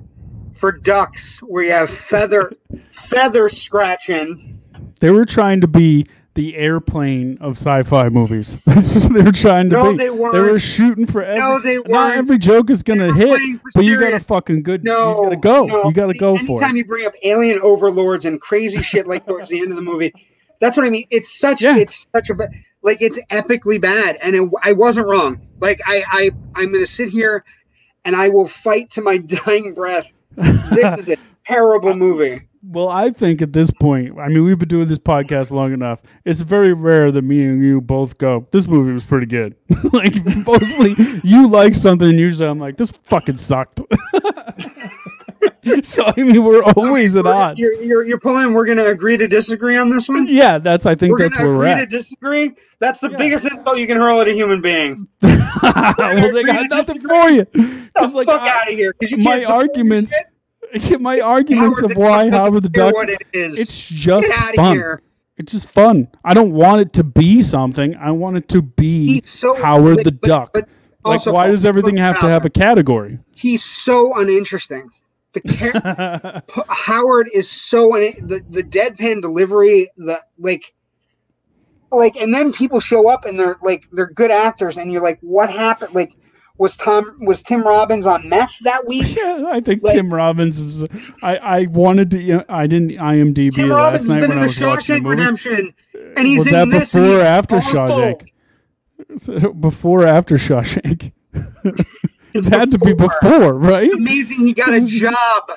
[0.59, 2.53] for ducks where you have feather
[2.93, 4.61] feather scratching
[5.01, 8.61] They were trying to be the airplane of sci-fi movies.
[8.66, 9.99] That's what they were trying to No, be.
[9.99, 10.35] they weren't.
[10.35, 11.41] were shooting for every.
[11.41, 11.91] No, they weren't.
[11.91, 13.39] Not every joke is gonna hit,
[13.74, 14.85] but you got a fucking good.
[14.85, 15.64] No, you gotta go.
[15.66, 15.85] no.
[15.85, 16.78] You gotta go for Anytime it.
[16.78, 20.12] you bring up alien overlords and crazy shit like towards the end of the movie,
[20.61, 21.05] that's what I mean.
[21.11, 21.76] It's such, Yeah.
[21.76, 22.35] it's such a,
[22.83, 25.41] like it's epically bad, and it, I wasn't wrong.
[25.61, 27.45] Like I, I, I'm gonna sit here,
[28.05, 30.12] and I will fight to my dying breath.
[30.37, 32.43] This is a terrible movie.
[32.62, 36.02] Well, I think at this point, I mean, we've been doing this podcast long enough.
[36.26, 39.56] It's very rare that me and you both go, "This movie was pretty good."
[39.94, 40.12] like
[40.46, 40.94] mostly,
[41.24, 43.80] you like something, and usually I'm like, "This fucking sucked."
[45.82, 47.58] so I mean, we're always at odds.
[47.58, 48.52] You're, you're, you're pulling.
[48.52, 50.26] We're gonna agree to disagree on this one.
[50.28, 50.84] Yeah, that's.
[50.84, 52.52] I think We're that's where we're agree to disagree.
[52.78, 53.16] That's the Yeah.
[53.16, 55.08] biggest insult you can hurl at a human being.
[55.22, 57.08] well, they got to nothing disagree.
[57.08, 57.46] for you.
[57.54, 58.94] The 'Cause, like, fuck I- out of here!
[59.00, 60.14] you my arguments.
[61.01, 63.59] My arguments Howard of why Duck Howard the Duck, What it is.
[63.59, 64.77] it's just Get fun.
[64.77, 65.03] here.
[65.37, 66.09] It's just fun.
[66.25, 67.97] I don't want it to be something.
[67.97, 70.51] I want it to be so Howard the but- Duck.
[70.53, 70.68] but
[71.03, 73.18] like, why does everything have to have a category?
[73.35, 74.91] He's so uninteresting.
[75.33, 79.89] The P- Howard is so un- the the deadpan delivery.
[79.97, 80.75] The like,
[81.93, 85.18] like, and then people show up and they're like they're good actors, and you're like,
[85.23, 85.95] what happened?
[85.95, 86.16] Like,
[86.61, 89.16] was Tom was Tim Robbins on meth that week?
[89.16, 90.84] Yeah, I think Like- Tim Robbins was.
[91.22, 92.22] I, I wanted to.
[92.22, 95.00] You know, I didn't IMDb Tim it Robbins last night when I was watching the
[95.00, 95.16] Shawshank movie.
[95.16, 95.74] Redemption,
[96.16, 97.56] and he's Was in that before or after.
[97.56, 98.30] Shawshank?
[99.61, 101.12] Before or after Shawshank?
[101.34, 101.86] It's
[102.46, 103.90] it had to be before, right?
[103.92, 105.50] Amazing, he got a job.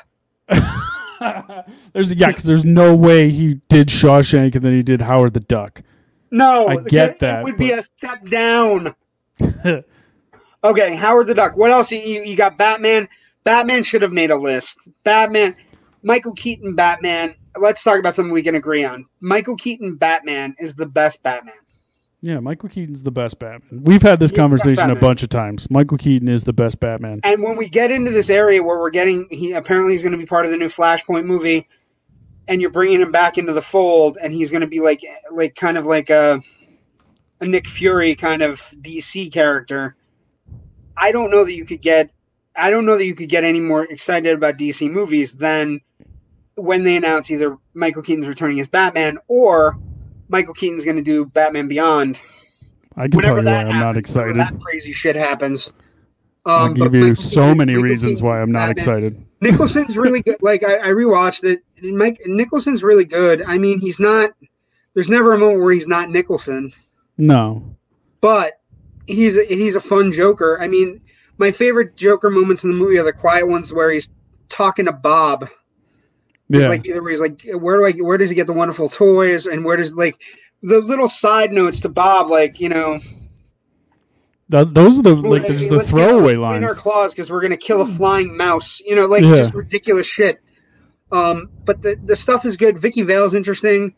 [1.93, 5.39] there's yeah, because there's no way he did Shawshank and then he did Howard the
[5.41, 5.81] Duck.
[6.31, 8.95] No, I get it, that, It would be a step down.
[10.63, 11.55] Okay, Howard the Duck.
[11.57, 11.91] What else?
[11.91, 13.07] You, you got Batman.
[13.43, 14.89] Batman should have made a list.
[15.03, 15.55] Batman,
[16.01, 17.35] Michael Keaton, Batman.
[17.59, 19.05] Let's talk about something we can agree on.
[19.19, 21.55] Michael Keaton, Batman is the best Batman.
[22.21, 23.83] Yeah, Michael Keaton's the best Batman.
[23.83, 25.69] We've had this He's conversation a bunch of times.
[25.69, 27.19] Michael Keaton is the best Batman.
[27.23, 30.17] And when we get into this area where we're getting, he apparently he's going to
[30.17, 31.67] be part of the new Flashpoint movie.
[32.47, 35.01] and you're bringing him back into the fold, and he's going to be like
[35.31, 36.41] like kind of like a
[37.41, 39.95] a Nick Fury kind of DC character.
[40.97, 42.11] I don't know that you could get.
[42.55, 45.81] I don't know that you could get any more excited about DC movies than
[46.55, 49.77] when they announce either Michael Keaton's returning as Batman or
[50.29, 52.19] Michael Keaton's going to do Batman Beyond.
[52.95, 54.35] I can tell you why I'm not excited.
[54.35, 55.73] That crazy shit happens.
[56.45, 58.71] I'll Um, give you Michael so Keaton- many Michael reasons Keaton why I'm not Batman-
[58.77, 59.25] excited.
[59.41, 60.37] Nicholson's really good.
[60.41, 61.63] Like I, I rewatched it.
[61.81, 63.41] and Mike Nicholson's really good.
[63.47, 64.29] I mean, he's not.
[64.93, 66.71] There's never a moment where he's not Nicholson,
[67.17, 67.75] No.
[68.21, 68.59] but
[69.07, 70.57] he's a, he's a fun Joker.
[70.61, 71.01] I mean,
[71.37, 74.09] my favorite Joker moments in the movie are the quiet ones where he's
[74.49, 75.47] talking to Bob.
[76.49, 76.67] Yeah.
[76.67, 77.91] Like either where he's like, where do I?
[78.03, 79.45] Where does he get the wonderful toys?
[79.47, 80.21] And where does like
[80.61, 82.29] the little side notes to Bob?
[82.29, 82.99] Like you know,
[84.51, 86.77] Th- those are the like Let's there's get- the let's throwaway clean our lines.
[86.77, 88.79] claws because we're gonna kill a flying mouse.
[88.81, 89.35] You know, like Yeah.
[89.37, 90.41] just ridiculous shit.
[91.11, 92.77] Um, but the the stuff is good.
[92.77, 93.95] Vicki Vale's interesting.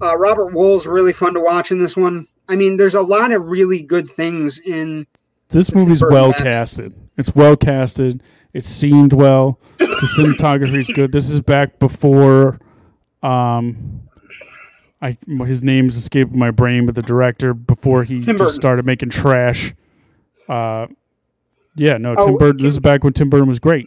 [0.00, 2.26] Uh, Robert Wuhl's really fun to watch in this one.
[2.48, 5.06] I mean, there's a lot of really good things in.
[5.48, 6.94] This movie's well casted.
[7.16, 8.22] It's well casted.
[8.54, 9.58] It's seamed well.
[9.78, 9.86] The
[10.16, 11.12] cinematography is good.
[11.12, 12.58] This is back before,
[13.22, 14.02] um,
[15.00, 18.54] I his name's escaping my brain, but the director before he Tim just Burton.
[18.54, 19.74] started making trash.
[20.48, 20.86] Uh,
[21.76, 22.62] yeah, no, Oh, Tim Burton.
[22.62, 23.86] This is back when Tim Burton was great.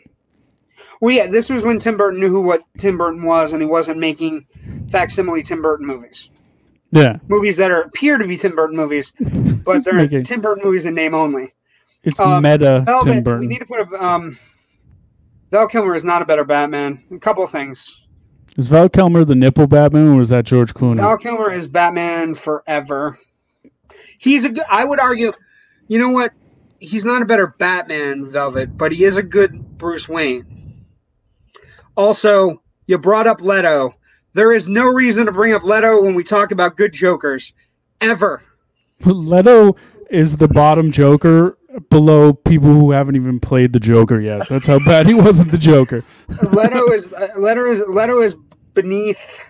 [1.01, 3.68] Well, yeah, this was when Tim Burton knew who what Tim Burton was, and he
[3.68, 4.45] wasn't making
[4.89, 6.30] facsimile Tim Burton movies.
[6.92, 9.14] Yeah, Movies that are appear to be Tim Burton movies,
[9.66, 11.54] but they're Making- Tim Burton movies in name only.
[12.04, 13.48] it's Um, meta Velvet, Tim we Burton.
[13.48, 14.38] need to put a um.
[15.52, 17.04] Val Kilmer is not a better Batman.
[17.14, 18.02] A couple of things.
[18.58, 20.98] Is Val Kilmer the nipple Batman, or was that George Clooney?
[20.98, 23.18] Val Kilmer is Batman forever.
[24.18, 24.64] He's a good.
[24.70, 25.32] I would argue.
[25.88, 26.32] You know what?
[26.80, 30.84] He's not a better Batman, Velvet, but he is a good Bruce Wayne.
[31.96, 33.94] Also, you brought up Leto.
[34.34, 37.54] There is no reason to bring up Leto when we talk about good Jokers,
[38.00, 38.42] ever.
[39.06, 39.76] Leto
[40.10, 41.58] is the bottom Joker
[41.90, 44.48] below people who haven't even played the Joker yet.
[44.50, 46.04] That's how bad he wasn't the Joker.
[46.54, 48.36] Leto is uh, Leto is Leto is
[48.74, 49.42] beneath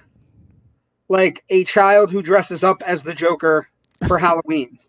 [1.10, 3.68] like a child who dresses up as the Joker
[4.08, 4.80] for Halloween.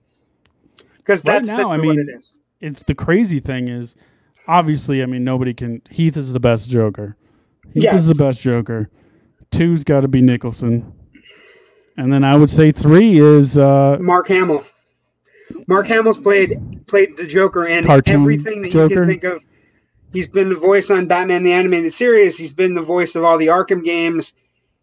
[0.98, 2.36] Because Right that's now, simply I what mean- it is.
[2.60, 3.96] It's the crazy thing is,
[4.46, 5.82] obviously, I mean, nobody can.
[5.90, 7.16] Heath is the best Joker.
[7.74, 8.00] Heath Yes.
[8.02, 8.88] is the best Joker.
[9.52, 10.92] Two's got to be Nicholson,
[11.96, 14.64] and then I would say three is uh, Mark Hamill.
[15.68, 18.94] Mark Hamill's played played the Joker and everything that you Joker?
[18.94, 19.42] can think of.
[20.12, 22.36] He's been the voice on Batman the Animated Series.
[22.36, 24.34] He's been the voice of all the Arkham games.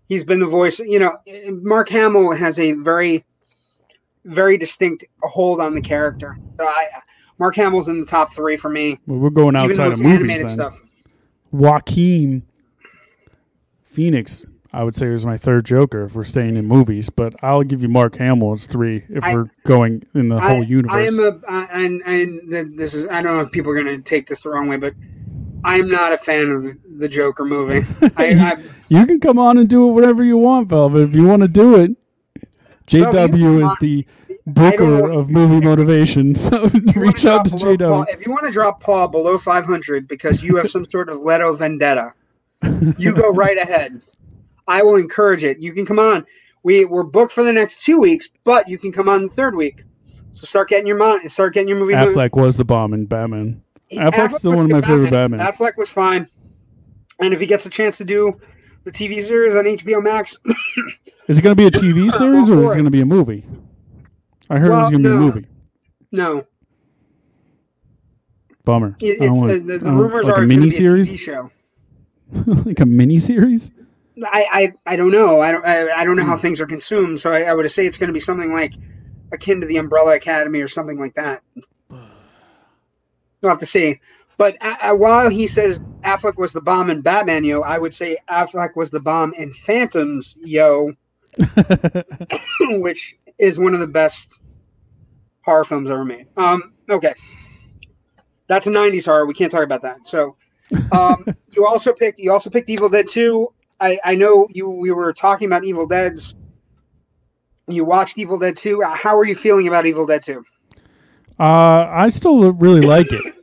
[0.08, 0.80] He's been the voice.
[0.80, 1.18] You know,
[1.62, 3.24] Mark Hamill has a very,
[4.26, 6.36] very distinct hold on the character.
[6.58, 6.86] So I,
[7.38, 9.00] Mark Hamill's in the top three for me.
[9.06, 10.40] well, we're going outside of movies.
[10.40, 10.80] Then stuff.
[11.52, 12.44] Joaquin
[13.84, 17.10] Phoenix, I would say, is my third Joker if we're staying in movies.
[17.10, 20.48] But I'll give you Mark Hamill as three if I- we're going in the I,
[20.50, 21.20] whole I universe.
[21.20, 24.02] am a, I- and and this is I don't know if people are going to
[24.02, 24.94] take this the wrong way, but
[25.64, 27.86] I'm not a fan of the, Joker movie.
[28.18, 28.56] I, I,
[28.90, 31.02] You can come on and do it whatever you want, Velvet.
[31.02, 31.92] If you want to do it,
[32.88, 36.34] JW is the I booker of movie motivation.
[36.36, 38.14] So you reach out to below Paul- JW.
[38.14, 41.54] if you want to drop Paul below 500 because you have some sort of Leto
[41.54, 42.14] vendetta,
[42.98, 44.02] you go right ahead.
[44.70, 45.60] I will encourage it.
[45.60, 46.26] You can come on.
[46.64, 49.56] We we're booked for the next two weeks, but you can come on the third
[49.56, 49.84] week.
[50.34, 51.94] So start getting your mind, start getting your movie.
[51.94, 53.62] Affleck was the bomb in Batman.
[53.92, 55.40] Affleck's Affleck still one of my good favorite Batman.
[55.40, 55.54] Batmans.
[55.54, 56.28] Affleck was fine,
[57.20, 58.40] and if he gets a chance to do
[58.84, 60.38] the TV series on HBO Max,
[61.28, 63.06] Is it going to be a TV series or is it going to be a
[63.06, 63.44] movie?
[64.50, 65.26] I heard it was going to be a no.
[65.26, 65.48] movie.
[66.12, 66.46] no,
[68.66, 68.96] Bummer.
[69.02, 71.20] it, it's want- uh, the, the rumors like are a mini be a TV series,
[71.20, 71.50] show.
[72.46, 73.72] like a mini series.
[74.26, 75.42] I, I, I don't know.
[75.42, 76.38] I don't I, I don't know how Hmm.
[76.38, 78.78] things are consumed, so I, I would say it's going to be something like
[79.32, 81.42] akin to the Umbrella Academy or something like that.
[83.42, 84.00] We'll have to see.
[84.38, 87.94] But uh, uh, while he says Affleck was the bomb in Batman, yo, I would
[87.94, 90.94] say Affleck was the bomb in Phantoms, yo,
[92.62, 94.40] which is one of the best
[95.44, 96.28] horror films ever made.
[96.38, 97.16] Um, okay,
[98.48, 99.26] that's a '90s horror.
[99.26, 100.06] We can't talk about that.
[100.08, 100.36] So,
[100.92, 103.50] um, you also picked you also picked Evil Dead Two.
[103.80, 106.36] I, I know you we were talking about Evil Dead's.
[107.68, 108.84] You watched Evil Dead Two.
[108.84, 110.44] Uh, How are you feeling about Evil Dead Two?
[111.40, 113.34] Uh, I still really like it.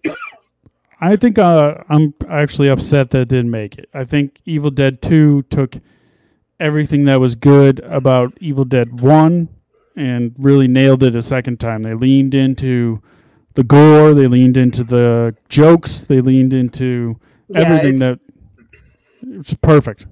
[1.01, 3.89] I think uh, I'm actually upset that it didn't make it.
[3.95, 5.76] I think Evil Dead 2 took
[6.59, 9.49] everything that was good about Evil Dead 1
[9.97, 11.82] and really nailed it a second time.
[11.82, 13.03] They leaned into
[13.55, 17.18] the gore, they leaned into the jokes, they leaned into
[17.49, 18.20] Yeah, everything it's- that
[19.22, 20.07] it was perfect.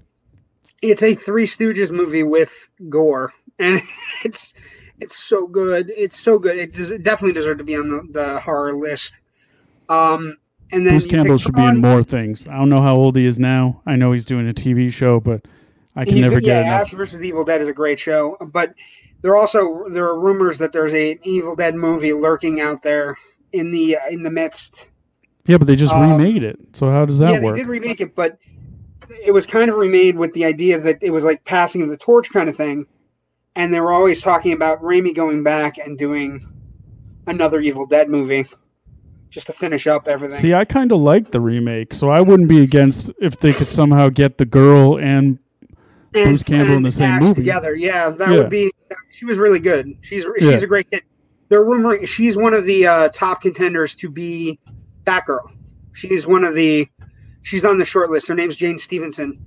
[0.91, 3.81] It's a Three Stooges movie with gore, and
[4.25, 4.55] it's
[5.01, 5.91] it's so good.
[5.97, 6.57] It's so good.
[6.57, 9.19] It, des- it definitely deserved to be on the, the horror list.
[9.89, 10.37] Um,
[10.73, 12.49] and then Bruce Campbell should be in more things.
[12.49, 13.83] I don't know how old he is now.
[13.87, 15.47] I know he's doing a TV show, but
[15.97, 16.89] I can He's- never get yeah, enough.
[16.89, 18.75] Ash versus Evil Dead is a great show, but
[19.23, 23.17] there are also there are rumors that there's a Evil Dead movie lurking out there
[23.53, 24.91] in the in the midst.
[25.47, 26.59] Yeah, but they just um, remade it.
[26.73, 27.55] So how does that yeah, work?
[27.55, 28.39] they did remake it, but
[29.25, 31.97] it was kind of remade with the idea that it was like passing of the
[31.97, 32.87] torch kind of thing,
[33.57, 36.41] and they were always talking about Raimi going back and doing
[37.27, 38.47] another Evil Dead movie
[39.31, 40.37] just to finish up everything.
[40.39, 43.67] See, I kind of like the remake, so I wouldn't be against if they could
[43.67, 45.39] somehow get the girl and
[46.15, 47.35] and, Bruce Campbell in the same movie.
[47.35, 47.75] together.
[47.75, 48.39] Yeah, that Yeah.
[48.39, 48.71] would be.
[49.11, 49.97] She was really good.
[50.03, 50.57] She's she's Yeah.
[50.59, 51.03] a great kid.
[51.49, 54.59] They're rumoring she's one of the uh, top contenders to be
[55.07, 55.51] Batgirl.
[55.93, 56.87] She's one of the.
[57.45, 58.27] She's on the short list.
[58.29, 59.39] Her name's Jane Stevenson.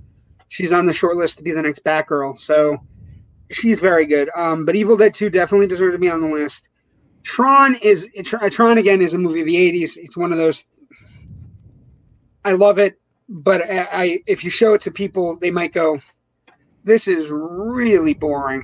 [0.48, 2.38] She's on the short list to be the next Batgirl.
[2.38, 2.78] So
[3.50, 4.30] she's very good.
[4.34, 6.70] Um, but Evil Dead Two definitely deserves to be on the list.
[7.24, 9.96] Tron is Tron again is a movie of the '80s.
[9.98, 10.66] It's one of those.
[12.44, 16.00] I love it, but I, I if you show it to people, they might go,
[16.84, 18.62] "This is really boring."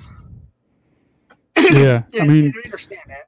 [1.72, 2.04] yeah.
[2.18, 3.26] I mean, I understand that.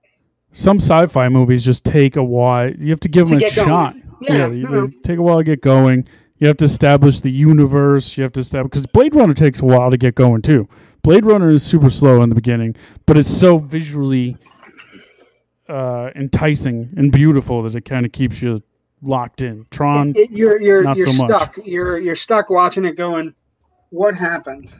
[0.52, 2.72] some sci-fi movies just take a while.
[2.72, 3.92] You have to give To them a shot.
[3.94, 4.05] going.
[4.20, 4.86] Yeah, you- no.
[4.86, 6.06] they take a while to get going.
[6.38, 8.16] You have to establish the universe.
[8.16, 10.68] You have to establish because Blade Runner takes a while to get going too.
[11.02, 14.36] Blade Runner is super slow in the beginning, but it's so visually
[15.68, 18.60] uh, enticing and beautiful that it kind of keeps you
[19.02, 19.66] locked in.
[19.70, 21.30] Tron, It- you're you're not you're so much.
[21.42, 21.58] stuck.
[21.64, 23.34] You're you're stuck watching it, going,
[23.90, 24.70] "What happened?"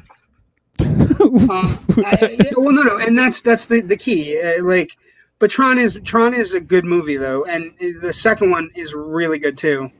[0.81, 1.67] um,
[2.05, 4.41] I, well, no, no, and that's that's the the key.
[4.41, 4.91] Uh, like,
[5.39, 9.39] but Tron is Tron is a good movie though, and the second one is really
[9.39, 9.91] good too.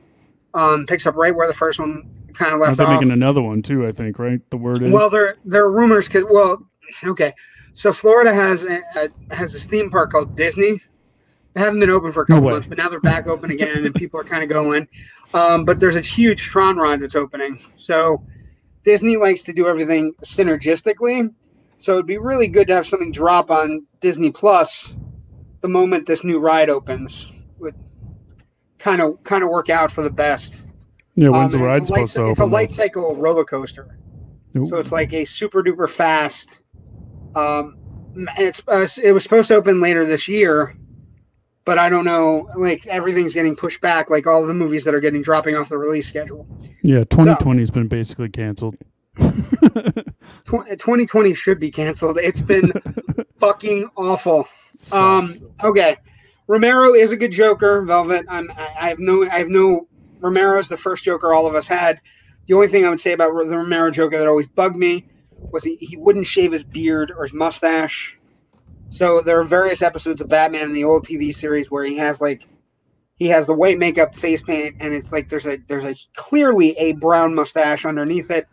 [0.53, 2.89] Um, picks up right where the first one kind of left off.
[2.89, 3.85] making another one too?
[3.85, 4.41] I think right.
[4.49, 6.65] The word is Well, there there are rumors because well,
[7.05, 7.33] okay,
[7.73, 10.81] so Florida has a, a, has this theme park called Disney.
[11.53, 12.53] They haven't been open for a couple way.
[12.53, 14.87] months, but now they're back open again, and people are kind of going.
[15.33, 18.23] Um, but there's a huge Tron ride that's opening, so
[18.83, 21.31] Disney likes to do everything synergistically.
[21.79, 24.95] So it'd be really good to have something drop on Disney Plus
[25.61, 27.31] the moment this new ride opens.
[27.59, 27.75] Would
[28.79, 30.63] kind of kind of work out for the best.
[31.15, 31.29] yeah.
[31.29, 32.31] When's Um, the ride a light, supposed to open?
[32.31, 32.49] It's a though?
[32.49, 33.97] light cycle roller coaster.
[34.65, 36.63] So it's like a super duper fast.
[37.35, 37.77] Um,
[38.39, 40.75] it's uh, it was supposed to open later this year,
[41.63, 42.49] but I don't know.
[42.57, 44.09] Like everything's getting pushed back.
[44.09, 46.47] Like all the movies that are getting dropping off the release schedule.
[46.81, 48.77] yeah, 2020 has been basically canceled.
[50.45, 52.17] 2020 should be canceled.
[52.17, 52.71] It's been
[53.37, 54.47] fucking awful.
[54.91, 55.27] Um,
[55.63, 55.97] okay,
[56.47, 57.81] Romero is a good Joker.
[57.81, 58.25] Velvet.
[58.29, 58.51] I'm.
[58.51, 59.23] I have no.
[59.25, 59.87] I have no.
[60.19, 61.99] Romero's the first Joker all of us had.
[62.47, 65.05] The only thing I would say about the Romero Joker that always bugged me
[65.51, 68.17] was he, he wouldn't shave his beard or his mustache.
[68.89, 72.21] So there are various episodes of Batman in the old TV series where he has
[72.21, 72.47] like
[73.15, 76.71] he has the white makeup face paint and it's like there's a there's a clearly
[76.77, 78.47] a brown mustache underneath it.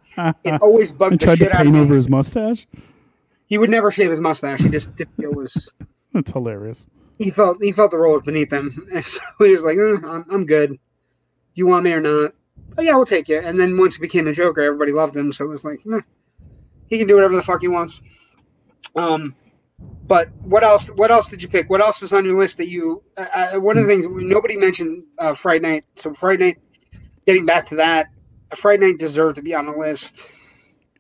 [0.45, 1.81] It always bugged the tried to shit out of paint me.
[1.81, 2.67] over his mustache.
[3.47, 4.61] He would never shave his mustache.
[4.61, 5.71] He just didn't feel it was
[6.15, 6.89] That's hilarious.
[7.19, 8.89] he felt he felt the role was beneath him.
[8.95, 10.71] And so he was like, "Eh, I'm, I'm good.
[10.71, 10.79] Do
[11.57, 12.33] you want me or not?
[12.79, 13.39] Oh yeah, we'll take you.
[13.39, 15.31] And then once he became the Joker, everybody loved him.
[15.33, 16.01] So it was like, nah,
[16.89, 18.01] he can do whatever the fuck he wants.
[18.97, 19.35] Um,
[20.07, 20.89] but what else?
[20.89, 21.69] What else did you pick?
[21.71, 23.03] What else was on your list that you?
[23.17, 25.85] Uh, uh, one of the things nobody mentioned uh, Fright Night.
[25.97, 26.59] So Fright Night.
[27.27, 28.09] Getting back to that,
[28.55, 30.31] Fright Night deserved to be on the list.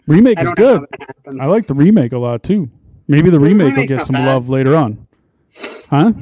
[0.06, 0.80] Remake is good.
[0.80, 1.42] how that happened.
[1.42, 2.70] I like the remake a lot too.
[3.08, 4.26] Maybe the The remake will get some bad.
[4.26, 5.06] love later on.
[5.90, 6.12] Huh?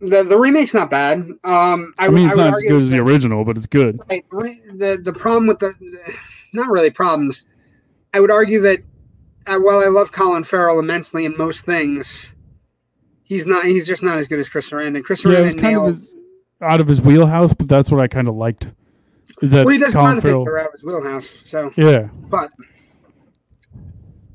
[0.00, 1.18] The, the remake's not bad.
[1.44, 4.00] Um, I, I mean, it's I not as good as the original, but it's good.
[4.08, 4.24] Right,
[4.78, 5.74] the the problem with the
[6.54, 7.44] not really problems.
[8.14, 8.78] I would argue that
[9.46, 12.32] uh, while I love Colin Farrell immensely in most things,
[13.24, 13.66] he's not.
[13.66, 15.04] He's just not as good as Chris Sarandon.
[15.04, 15.96] Chris Yeah, Sarandon kind nailed.
[15.96, 16.08] of
[16.62, 18.72] out of his wheelhouse, but that's what I kind of liked.
[19.42, 20.44] That well, he does Colin kind of think Farrell?
[20.46, 21.42] they're out of his wheelhouse.
[21.46, 22.50] So, Yeah, but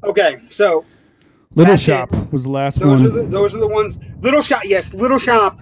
[0.03, 0.85] okay, so
[1.55, 1.85] Little That's it.
[1.85, 3.09] Shop was the last those one.
[3.09, 3.97] are the, those are the ones.
[4.19, 5.61] Little Shop, yes, Little Shop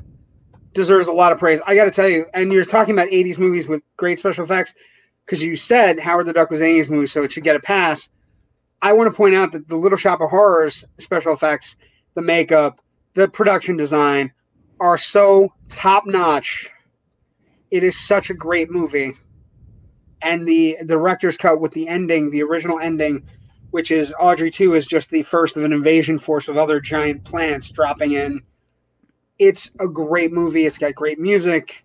[0.74, 1.62] deserves a lot of praise.
[1.68, 4.74] I got to tell you, and you're talking about '80s movies with great special effects
[5.26, 7.60] because you said Howard the Duck was an '80s movie, so it should get a
[7.60, 8.10] pass.
[8.82, 11.78] I want to point out that the Little Shop of Horrors special effects,
[12.16, 12.82] the makeup,
[13.14, 14.34] the production design
[14.80, 16.72] are so top notch.
[17.70, 19.14] It is such a great movie,
[20.24, 23.24] and the director's cut with the ending, the original ending
[23.74, 27.24] which is Audrey 2 is just the first of an invasion force of other giant
[27.24, 28.40] plants dropping in.
[29.40, 30.68] It's a great movie.
[30.68, 31.84] It's got great music.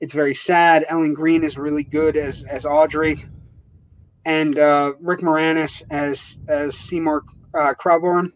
[0.00, 0.86] It's very sad.
[0.88, 3.26] Ellen Greene is really good as as Audrey.
[4.24, 7.24] and uh, Rick Moranis as as Seymour
[7.54, 8.32] uh, Krelborn.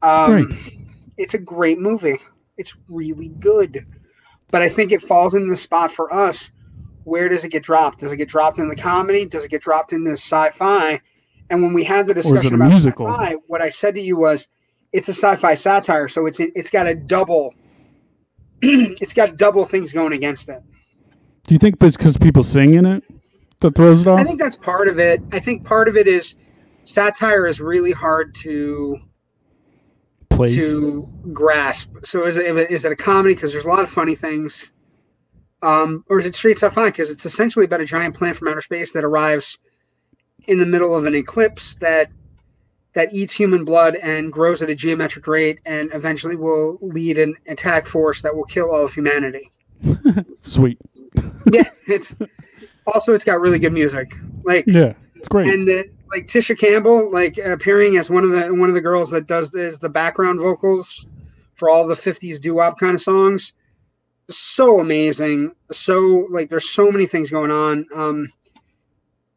[0.00, 0.58] Um, great.
[1.18, 2.16] It's a great movie.
[2.56, 3.84] It's really good,
[4.50, 6.52] but I think it falls into the spot for us.
[7.04, 8.00] Where does it get dropped?
[8.00, 9.26] Does it get dropped in the comedy?
[9.26, 11.02] Does it get dropped in the sci-fi?
[11.50, 13.06] And when we had the discussion about musical?
[13.06, 14.48] sci-fi, what I said to you was,
[14.92, 17.54] it's a sci-fi satire, so it's it's got a double.
[18.62, 20.62] it's got double things going against it.
[21.44, 23.04] Do you think it's because people sing in it
[23.60, 24.18] that throws it off?
[24.18, 25.22] I think that's part of it.
[25.32, 26.36] I think part of it is
[26.82, 28.98] satire is really hard to
[30.30, 30.54] Place.
[30.54, 31.90] to grasp.
[32.04, 34.70] So is it is it a comedy because there's a lot of funny things,
[35.62, 38.62] um, or is it straight sci-fi because it's essentially about a giant plant from outer
[38.62, 39.58] space that arrives
[40.46, 42.08] in the middle of an eclipse that
[42.94, 47.34] that eats human blood and grows at a geometric rate and eventually will lead an
[47.46, 49.50] attack force that will kill all of humanity.
[50.40, 50.78] Sweet.
[51.52, 52.16] yeah, it's
[52.86, 54.12] also it's got really good music.
[54.42, 55.52] Like Yeah, it's great.
[55.52, 59.10] and uh, like Tisha Campbell, like appearing as one of the one of the girls
[59.10, 61.06] that does is the background vocals
[61.54, 63.52] for all the '50s doo wop kind of songs.
[64.30, 65.52] So amazing.
[65.70, 67.86] So like, there's so many things going on.
[67.94, 68.32] Um,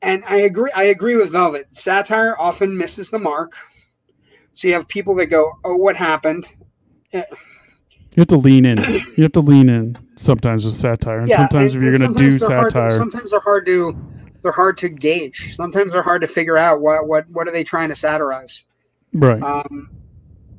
[0.01, 0.71] and I agree.
[0.75, 1.67] I agree with Velvet.
[1.71, 3.51] Satire often misses the mark.
[4.53, 6.47] So you have people that go, "Oh, what happened?"
[7.13, 7.23] you
[8.17, 8.77] have to lean in.
[9.17, 11.19] You have to lean in sometimes with satire.
[11.19, 13.39] And sometimes and- if you're going to do sometimes they're hard to- satire, sometimes they're
[13.39, 13.97] hard to
[14.43, 15.55] they're hard to gauge.
[15.55, 18.63] Sometimes they're hard to figure out what what what are they trying to satirize.
[19.13, 19.41] right?
[19.41, 19.89] Um,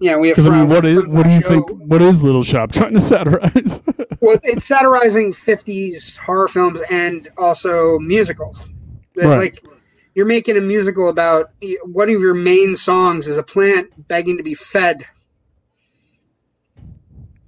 [0.01, 0.36] know, we have.
[0.36, 1.70] Because I mean, what is what do you the think?
[1.70, 3.82] What is Little Shop trying to satirize?
[4.20, 8.68] Well, it's satirizing '50s horror films and also musicals.
[9.16, 9.38] Right.
[9.38, 9.64] Like
[10.14, 11.50] you're making a musical about
[11.84, 15.06] one of your main songs is a plant begging to be fed.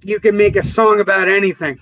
[0.01, 1.79] You can make a song about anything.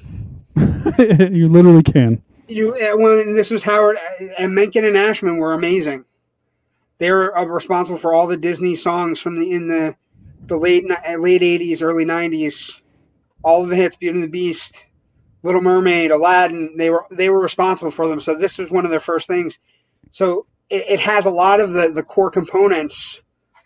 [1.00, 2.22] you literally can.
[2.48, 6.06] You uh, when this was Howard uh, and Menken and Ashman were amazing.
[7.00, 9.96] They were uh, responsible for all the Disney songs from the in the
[10.46, 12.82] the late late '80s, early '90s.
[13.44, 14.86] All of the hits, Beauty and the Beast,
[15.44, 16.76] Little Mermaid, Aladdin.
[16.78, 18.20] They were they were responsible for them.
[18.20, 19.60] So this was one of their first things.
[20.12, 23.22] So it, it has a lot of the the core components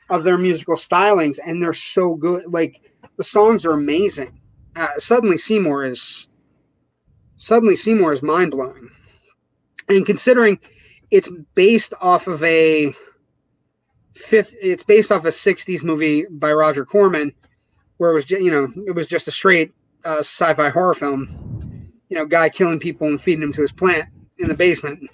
[0.10, 2.46] of their musical stylings, and they're so good.
[2.52, 2.82] Like
[3.18, 4.42] the songs are amazing.
[4.76, 6.28] Uh, Suddenly Seymour is
[7.38, 8.90] Suddenly Seymour is mind blowing.
[9.88, 10.60] And considering
[11.12, 12.94] it's based off of a
[14.16, 17.34] fifth it's based off a 60s movie by Roger Corman
[17.98, 19.74] where it was you know it was just a straight
[20.04, 21.47] uh, sci-fi horror film
[22.10, 25.10] you know guy killing people and feeding them to his plant in the basement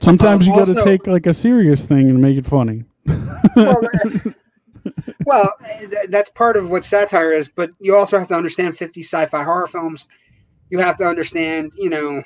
[0.00, 2.84] Sometimes Um, you got to take like a serious thing and make it funny.
[3.54, 3.80] well,
[5.26, 5.54] well,
[6.08, 9.66] that's part of what satire is, but you also have to understand 50 sci-fi horror
[9.66, 10.08] films.
[10.70, 12.22] You have to understand, you know,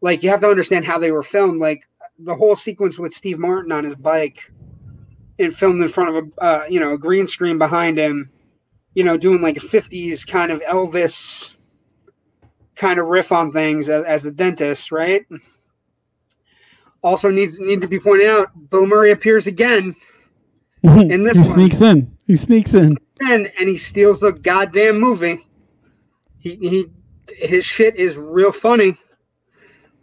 [0.00, 1.60] like you have to understand how they were filmed.
[1.60, 4.50] Like the whole sequence with Steve Martin on his bike
[5.38, 8.28] and filmed in front of a, uh, you know, a green screen behind him,
[8.94, 11.54] you know, doing like a 50s kind of Elvis
[12.78, 15.26] kind of riff on things as, as a dentist, right?
[17.02, 19.94] Also needs need to be pointed out, Bill Murray appears again
[20.82, 22.16] In this he one- sneaks in.
[22.26, 22.94] He sneaks in.
[23.20, 25.38] and and he steals the goddamn movie.
[26.38, 26.86] He he
[27.36, 28.96] his shit is real funny.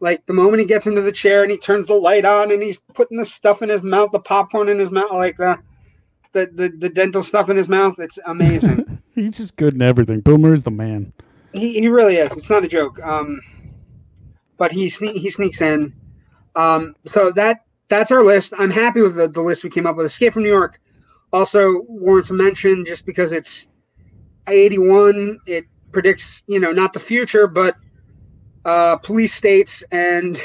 [0.01, 2.61] Like the moment he gets into the chair and he turns the light on and
[2.61, 5.57] he's putting the stuff in his mouth, the popcorn in his mouth, like the
[6.33, 7.97] the the, the dental stuff in his mouth.
[7.99, 9.01] It's amazing.
[9.15, 10.21] He's just good in everything.
[10.27, 11.13] Murray's the man.
[11.55, 12.35] He, he really is.
[12.37, 13.03] It's not a joke.
[13.03, 13.41] Um,
[14.57, 15.93] but he sne- he sneaks in.
[16.55, 18.53] Um, so that that's our list.
[18.57, 20.05] I'm happy with the, the list we came up with.
[20.05, 20.79] Escape from New York
[21.33, 23.67] also warrants a mention just because it's
[24.47, 25.39] 81.
[25.45, 27.75] It predicts you know not the future but
[28.65, 30.39] uh, police states and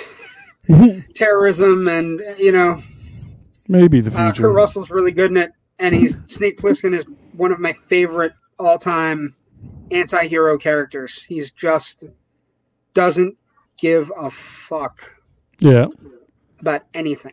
[1.14, 2.80] terrorism and you know
[3.68, 4.48] Maybe the uh, future.
[4.48, 7.04] Kurt Russell's really good in it, and he's Snake Plissken is
[7.36, 9.36] one of my favorite all-time
[9.90, 11.24] anti-hero characters.
[11.28, 12.04] He's just
[12.94, 13.36] doesn't
[13.78, 14.98] give a fuck
[15.58, 15.86] yeah.
[16.60, 17.32] about anything.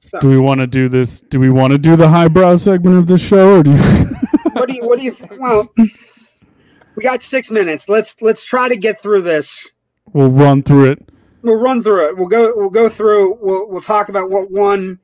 [0.00, 1.20] So, Do we want to do this?
[1.20, 3.76] Do we want to do the highbrow segment of the show, or do you?
[4.52, 5.40] what do you what do you think?
[5.40, 5.68] Well,
[6.96, 7.88] we got six minutes.
[7.88, 9.68] Let's let's try to get through this.
[10.12, 11.08] we'll run through it.
[11.42, 12.16] We'll run through it.
[12.16, 13.38] We'll go we'll go through.
[13.40, 14.98] We'll we'll talk about what won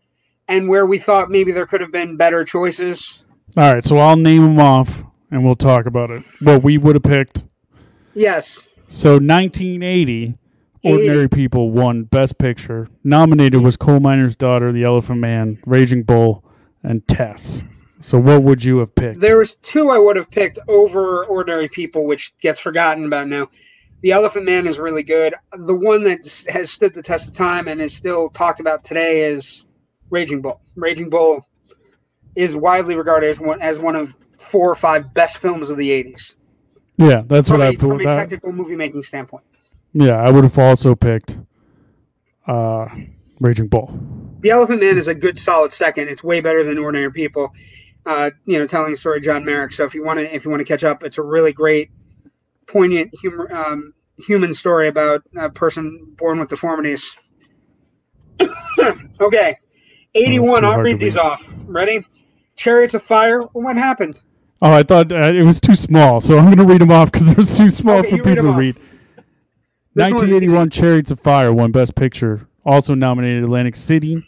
[0.48, 3.22] and where we thought maybe there could have been better choices.
[3.56, 6.22] All right, so I'll name them off, and we'll talk about it.
[6.40, 7.46] What we would have picked.
[8.14, 8.60] Yes.
[8.88, 10.36] So 1980,
[10.84, 12.88] Ordinary People won Best Picture.
[13.02, 16.44] Nominated was Coal Miner's Daughter, The Elephant Man, Raging Bull,
[16.82, 17.62] and Tess.
[17.98, 19.20] So what would you have picked?
[19.20, 23.48] There was two I would have picked over ordinary people, which gets forgotten about now.
[24.02, 25.34] The Elephant Man is really good.
[25.56, 29.22] The one that has stood the test of time and is still talked about today
[29.22, 29.64] is
[30.10, 30.60] Raging Bull.
[30.76, 31.44] Raging Bull
[32.36, 35.90] is widely regarded as one as one of four or five best films of the
[35.90, 36.34] '80s
[36.96, 39.44] Yeah, that's from, what a, I from a technical movie making standpoint.
[39.92, 41.40] yeah, I would have also picked
[42.46, 42.88] uh,
[43.40, 43.98] Raging Bull.
[44.40, 46.08] The Elephant Man is a good, solid second.
[46.08, 47.52] It's way better than Ordinary People.
[48.04, 49.72] Uh, you know, telling the story of John Merrick.
[49.72, 51.90] So if you want to, if you want to catch up, it's a really great,
[52.68, 57.16] poignant, humor, um, human story about a person born with deformities.
[59.20, 59.56] okay,
[60.14, 60.60] eighty-one.
[60.60, 61.24] too I'll read these read.
[61.24, 61.52] off.
[61.64, 62.06] Ready?
[62.54, 63.40] Chariots of Fire.
[63.42, 64.20] What happened?
[64.62, 67.12] Oh, I thought uh, it was too small, so I'm going to read them off
[67.12, 68.74] because they're too small Okay, for people read to read.
[69.94, 72.48] This 1981 Chariots of Fire won Best Picture.
[72.64, 74.26] Also nominated Atlantic City,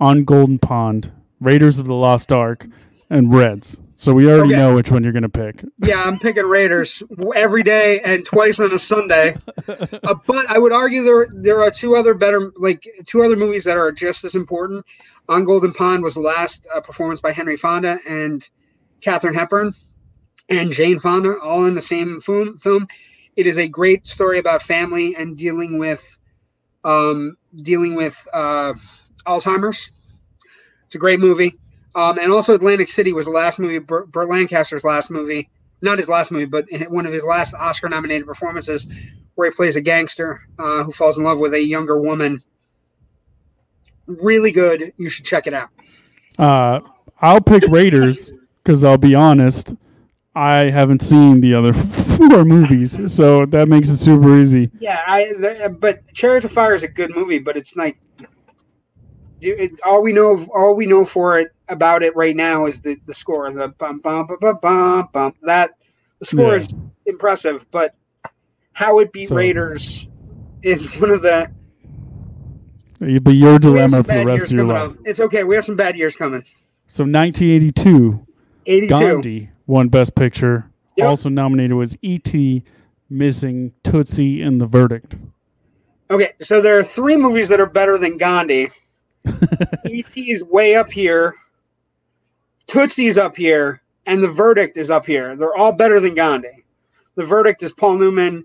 [0.00, 2.66] On Golden Pond, Raiders of the Lost Ark,
[3.10, 3.80] and Reds.
[3.96, 4.56] So we already Okay.
[4.62, 5.64] know which one you're going to pick.
[5.78, 7.02] Yeah, I'm picking Raiders
[7.34, 9.36] every day and twice on a Sunday.
[9.66, 13.64] Uh, but I would argue there there are two other better like two other movies
[13.64, 14.84] that are just as important.
[15.28, 18.48] On Golden Pond was the last uh, performance by Henry Fonda and
[19.00, 19.74] Katharine Hepburn
[20.48, 22.56] and Jane Fonda, all in the same film.
[22.56, 22.86] Film.
[23.36, 26.18] It is a great story about family and dealing with
[26.84, 28.74] um, dealing with uh,
[29.26, 29.90] Alzheimer's.
[30.86, 31.58] It's a great movie.
[31.94, 35.50] Um, and also Atlantic City was the last movie, Burt, Burt Lancaster's last movie,
[35.82, 38.86] not his last movie, but one of his last Oscar-nominated performances,
[39.34, 42.42] where he plays a gangster uh, who falls in love with a younger woman.
[44.06, 44.92] Really good.
[44.96, 45.68] You should check it out.
[46.38, 46.80] Uh,
[47.20, 48.32] I'll pick Raiders
[48.68, 49.74] because I'll be honest,
[50.34, 51.72] I haven't seen the other
[52.18, 54.70] four movies, so that makes it super easy.
[54.78, 55.68] Yeah, I.
[55.68, 57.96] But Chariots of Fire is a good movie, but it's like
[59.40, 60.46] it, all we know.
[60.54, 64.00] All we know for it about it right now is the the score, the bum
[64.00, 65.34] bum bum bum bum bum.
[65.44, 65.70] That
[66.18, 66.56] the score Yeah.
[66.56, 66.68] is
[67.06, 67.94] impressive, but
[68.74, 70.06] how it beat So- Raiders
[70.62, 71.50] is one of the
[73.00, 74.90] But your dilemma for the rest of your life.
[74.90, 74.96] up.
[75.06, 75.42] It's okay.
[75.44, 76.44] We have some bad years coming.
[76.86, 78.26] So 1982,
[78.66, 78.88] 82.
[78.88, 80.70] Gandhi won Best Picture.
[80.96, 81.06] Yep.
[81.06, 82.64] Also nominated was E.T.,
[83.10, 85.16] Missing, Tootsie, and The Verdict.
[86.10, 88.70] Okay, so there are three movies that are better than Gandhi.
[89.86, 90.30] E.T.
[90.30, 91.34] is way up here.
[92.66, 95.36] Tootsie's up here, and The Verdict is up here.
[95.36, 96.64] They're all better than Gandhi.
[97.14, 98.44] The Verdict is Paul Newman.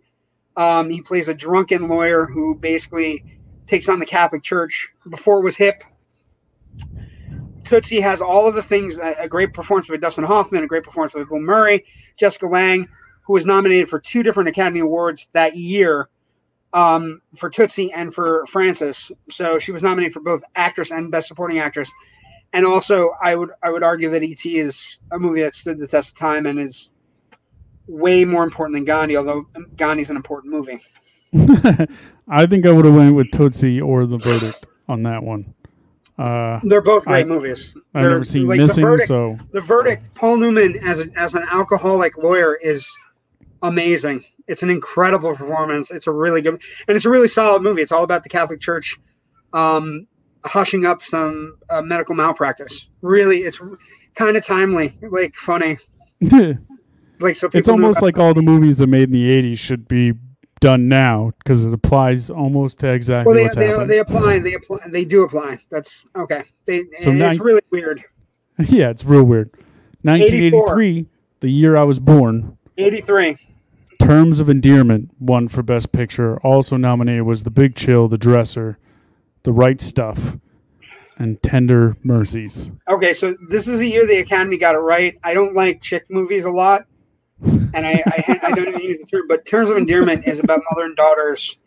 [0.56, 3.24] Um, he plays a drunken lawyer who basically
[3.66, 5.84] takes on the Catholic Church before it was hip.
[7.64, 11.14] Tootsie has all of the things a, great performance by Dustin Hoffman, a great performance
[11.14, 11.86] by Bill Murray,
[12.18, 12.88] Jessica Lange,
[13.24, 16.10] who was nominated for two different Academy Awards that year
[16.74, 19.12] um, for Tootsie and for Frances.
[19.30, 21.92] So she was nominated for both actress and best supporting actress.
[22.52, 24.60] And also, I would I would argue that E.T.
[24.60, 26.94] is a movie that stood the test of time and is
[27.88, 29.18] way more important than Gandhi.
[29.18, 30.80] Although Gandhi's an important movie.
[32.28, 35.56] I think I would have went with Tootsie or The Verdict on that one.
[36.18, 37.74] Uh, They're both great I- movies.
[37.96, 40.14] I've They're- never seen like, the Missing, verdict, so the verdict.
[40.14, 42.92] Paul Newman as a, as an alcoholic lawyer is
[43.64, 44.24] amazing.
[44.48, 45.90] It's an incredible performance.
[45.90, 47.82] It's a really good and it's a really solid movie.
[47.82, 49.00] It's all about the Catholic Church
[49.54, 50.06] um,
[50.46, 52.88] hushing up some uh, medical malpractice.
[53.02, 53.62] Really, it's
[54.16, 55.78] kind of timely, like funny,
[57.20, 57.50] like so.
[57.54, 60.14] It's almost like all the movies that made in the 80s should be
[60.64, 63.88] done now because it applies almost to exactly well, they, what's they, happening.
[63.90, 64.40] they apply.
[64.40, 64.80] They apply.
[64.88, 65.60] They do apply.
[65.70, 66.46] That's okay.
[66.66, 68.02] They, So it's nine- really weird.
[68.70, 69.52] yeah, it's real weird.
[70.04, 71.06] 1983,
[71.42, 73.38] the year I was born, Eighty three.
[74.00, 76.38] Terms of Endearment won for Best Picture.
[76.40, 78.78] Also nominated was The Big Chill, The Dresser,
[79.44, 80.38] The Right Stuff,
[81.18, 82.72] and Tender Mercies.
[82.90, 85.18] Okay, so this is a year the Academy got it right.
[85.24, 86.86] I don't like chick movies a lot,
[87.44, 89.28] and I I, I don't even use the term.
[89.28, 91.58] But Terms of Endearment is about mother and daughters.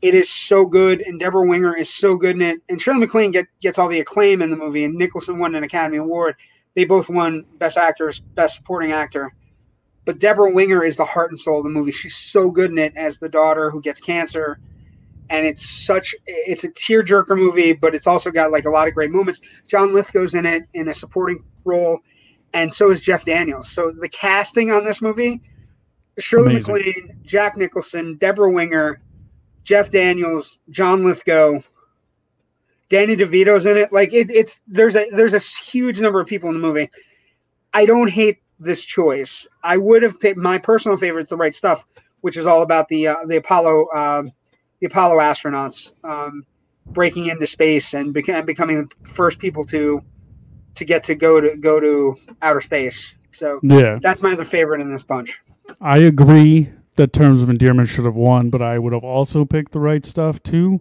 [0.00, 2.60] It is so good, and Debra Winger is so good in it.
[2.68, 5.62] And Shirley MacLaine get, gets all the acclaim in the movie, and Nicholson won an
[5.62, 6.34] Academy Award.
[6.74, 9.32] They both won Best Actors, Best Supporting Actor.
[10.04, 11.92] But Debra Winger is the heart and soul of the movie.
[11.92, 14.58] She's so good in it as the daughter who gets cancer,
[15.30, 18.94] and it's such it's a tearjerker movie, but it's also got like a lot of
[18.94, 19.40] great moments.
[19.68, 22.00] John Lithgow's in it in a supporting role,
[22.54, 23.70] and so is Jeff Daniels.
[23.70, 25.40] So the casting on this movie:
[26.18, 26.74] Shirley Amazing.
[26.74, 29.00] MacLaine, Jack Nicholson, Debra Winger,
[29.64, 31.60] Jeff Daniels, John Lithgow,
[32.88, 33.92] Danny DeVito's in it.
[33.92, 36.90] Like it, it's there's a there's a huge number of people in the movie.
[37.72, 39.46] I don't hate this choice.
[39.62, 41.84] I would have picked my personal favorite, The Right Stuff,
[42.20, 44.22] which is all about the uh, the Apollo uh,
[44.80, 46.44] the Apollo astronauts um,
[46.86, 50.02] breaking into space and beca- becoming the first people to
[50.76, 53.14] to get to go to go to outer space.
[53.32, 55.40] So Yeah, that's my other favorite in this bunch.
[55.80, 56.70] I agree.
[56.96, 60.04] that Terms of Endearment should have won, but I would have also picked the right
[60.04, 60.80] stuff too.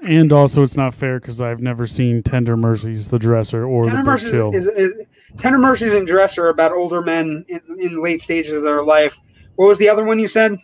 [0.00, 3.96] And also, it's not fair because I've never seen Tender Mercies, The Dresser, or Tender
[3.96, 4.54] The Big Mercies Chill.
[4.54, 4.92] is, is
[5.38, 9.18] Tender Mercies and Dresser are about older men in, in late stages of their life.
[9.56, 10.56] What was the other one you said?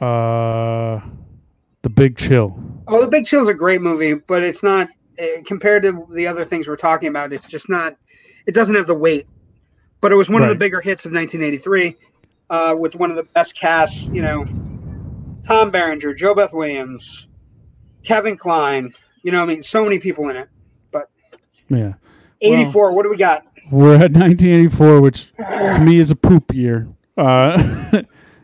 [0.00, 1.00] uh,
[1.82, 2.58] The Big Chill.
[2.88, 4.88] Oh, The Big Chill is a great movie, but it's not
[5.44, 7.32] compared to the other things we're talking about.
[7.32, 7.96] It's just not.
[8.46, 9.26] It doesn't have the weight.
[10.00, 11.96] But it was one of the bigger hits of 1983,
[12.50, 14.08] uh, with one of the best casts.
[14.08, 14.44] You know,
[15.46, 17.28] Tom Berenger, JoBeth Williams,
[18.04, 18.92] Kevin Kline.
[19.22, 20.48] You know, I mean, so many people in it.
[20.90, 21.08] But
[21.68, 21.94] yeah.
[22.42, 22.92] 84.
[22.92, 23.46] what do we got?
[23.70, 26.86] We're at 1984, which to me is a poop year.
[27.16, 27.56] Uh,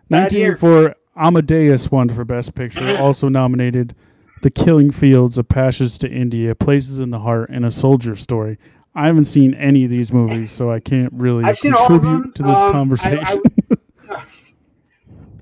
[0.09, 2.97] 1984, Amadeus won for Best Picture.
[2.99, 3.95] Also nominated
[4.43, 8.59] The Killing Fields, A Passage to India, Places in the Heart, and A Soldier Story.
[8.95, 12.01] I haven't seen any of these movies, so I can't really I've seen all of
[12.03, 13.43] contribute to this Um, I- I conversation.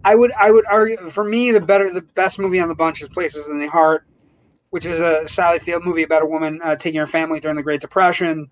[0.05, 3.03] I would I would argue for me the better the best movie on the bunch
[3.03, 4.07] is Places in the Heart,
[4.71, 7.63] which is a Sally Field movie about a woman uh, taking her family during the
[7.63, 8.49] Great Depression.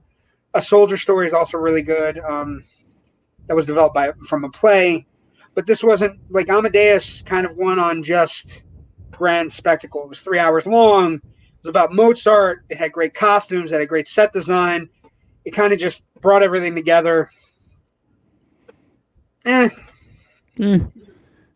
[0.54, 2.18] A Soldier Story is also really good.
[2.18, 2.64] Um,
[3.46, 5.06] that was developed by from a play,
[5.54, 8.64] but this wasn't like Amadeus kind of won on just
[9.16, 10.02] grand spectacle.
[10.04, 11.14] It was three hours long.
[11.14, 11.22] It
[11.62, 12.64] was about Mozart.
[12.68, 13.72] It had great costumes.
[13.72, 14.88] It had a great set design.
[15.44, 17.30] It kind of just brought everything together.
[19.44, 19.68] Eh,
[20.58, 20.78] Eh,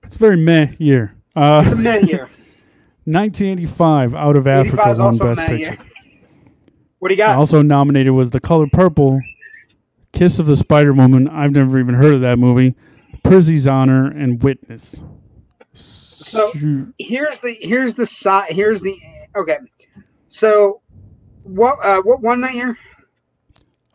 [0.05, 1.15] it's a very meh year.
[1.35, 2.29] Uh, it's a meh year.
[3.05, 5.55] 1985, Out of Africa won Best Picture.
[5.57, 5.79] year.
[6.99, 7.37] What do you got?
[7.39, 9.21] Also nominated was The Color Purple,
[10.13, 11.27] Kiss of the Spider Woman.
[11.29, 12.75] I've never even heard of that movie.
[13.25, 15.03] Prizzi's Honor and Witness.
[15.73, 16.95] So- Shoot.
[16.99, 18.97] here's the here's the side here's the
[19.37, 19.59] okay.
[20.29, 20.81] So
[21.43, 22.79] what uh, what won that year?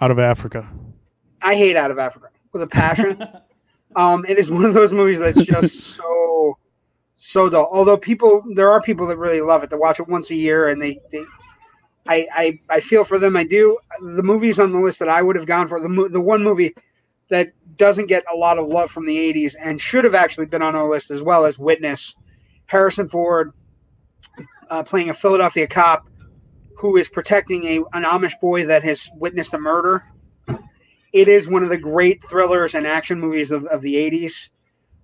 [0.02, 0.70] Out of Africa.
[1.42, 3.22] I hate Out of Africa with a passion.
[3.96, 6.58] um, it is one of those movies that's just so
[7.16, 7.70] so dull.
[7.72, 9.70] Although people, there are people that really love it.
[9.70, 11.24] They watch it once a year, and they, they
[12.08, 13.36] I, I I feel for them.
[13.36, 13.78] I do.
[14.02, 16.76] The movies on the list that I would have gone for the the one movie
[17.30, 20.62] that doesn't get a lot of love from the '80s and should have actually been
[20.62, 22.16] on our list as well as Witness.
[22.68, 23.54] Harrison Ford
[24.70, 26.08] uh, playing a Philadelphia cop
[26.78, 30.04] who is protecting a an Amish boy that has witnessed a murder
[31.16, 34.50] it is one of the great thrillers and action movies of, of the 80s.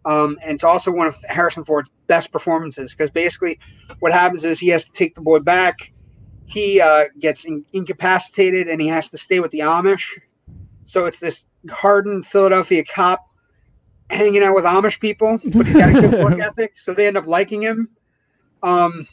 [0.04, 3.60] Um, and it's also one of Harrison Ford's best performances because basically
[4.00, 5.94] what happens is he has to take the boy back.
[6.48, 10.20] He uh, gets in- incapacitated and he has to stay with the Amish.
[10.84, 13.28] So it's this hardened Philadelphia cop
[14.10, 16.78] hanging out with Amish people, but he's got a good work ethic.
[16.78, 17.90] So they end up liking him.
[18.64, 19.08] Um,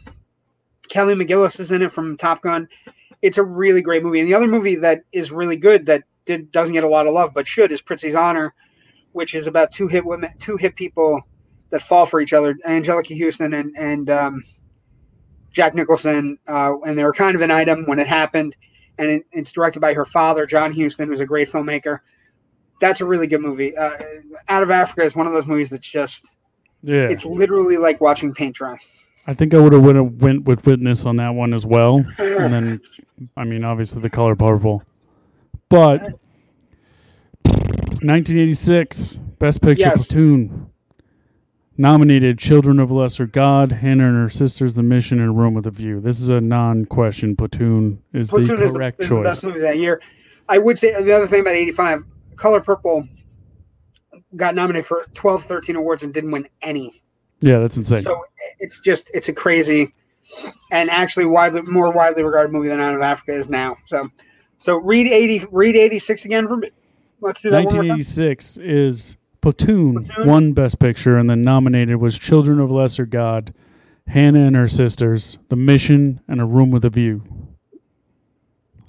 [0.88, 2.68] Kelly McGillis is in it from Top Gun.
[3.22, 4.20] It's a really great movie.
[4.20, 7.14] And the other movie that is really good that did, doesn't get a lot of
[7.14, 8.54] love but should is Prizzi's Honor,
[9.12, 11.20] which is about two hit women, two hit people
[11.70, 14.44] that fall for each other, Anjelica Huston and and um,
[15.52, 18.56] Jack Nicholson, uh, and they were kind of an item when it happened.
[18.98, 22.00] And it, it's directed by her father, John Huston, who's a great filmmaker.
[22.80, 23.76] That's a really good movie.
[23.76, 23.90] Uh,
[24.48, 26.36] Out of Africa is one of those movies that's just
[26.82, 27.08] Yeah.
[27.08, 28.78] it's literally like watching paint dry.
[29.26, 32.04] I think I would have went, went with Witness on that one as well.
[32.18, 32.80] And then,
[33.36, 34.82] I mean, obviously The Color Purple.
[35.68, 36.18] But
[37.44, 40.06] 1986, Best Picture Yes.
[40.06, 40.70] Platoon.
[41.80, 45.70] Nominated Children of Lesser God, Hannah and Her Sisters, The Mission, and Room with a
[45.70, 46.00] View.
[46.00, 47.36] This is a non question.
[47.36, 49.24] Platoon is Platoon the is the, correct is the choice.
[49.24, 50.00] best movie that year.
[50.48, 52.02] I would say the other thing about 85,
[52.38, 53.06] Color Purple
[54.36, 57.02] got nominated for 12, 13 awards and didn't win any.
[57.40, 58.00] Yeah, that's insane.
[58.00, 58.24] So
[58.58, 59.94] it's just, it's a crazy
[60.70, 63.76] and actually widely more widely regarded movie than Out of Africa is now.
[63.86, 64.08] So,
[64.58, 66.70] so read 80, read 86 again for me.
[67.20, 70.26] Let's do that one 1986 is Platoon, Platoon?
[70.26, 73.52] won Best Picture, and then nominated was Children of Lesser God,
[74.06, 77.24] Hannah and Her Sisters, The Mission, and A Room with a View.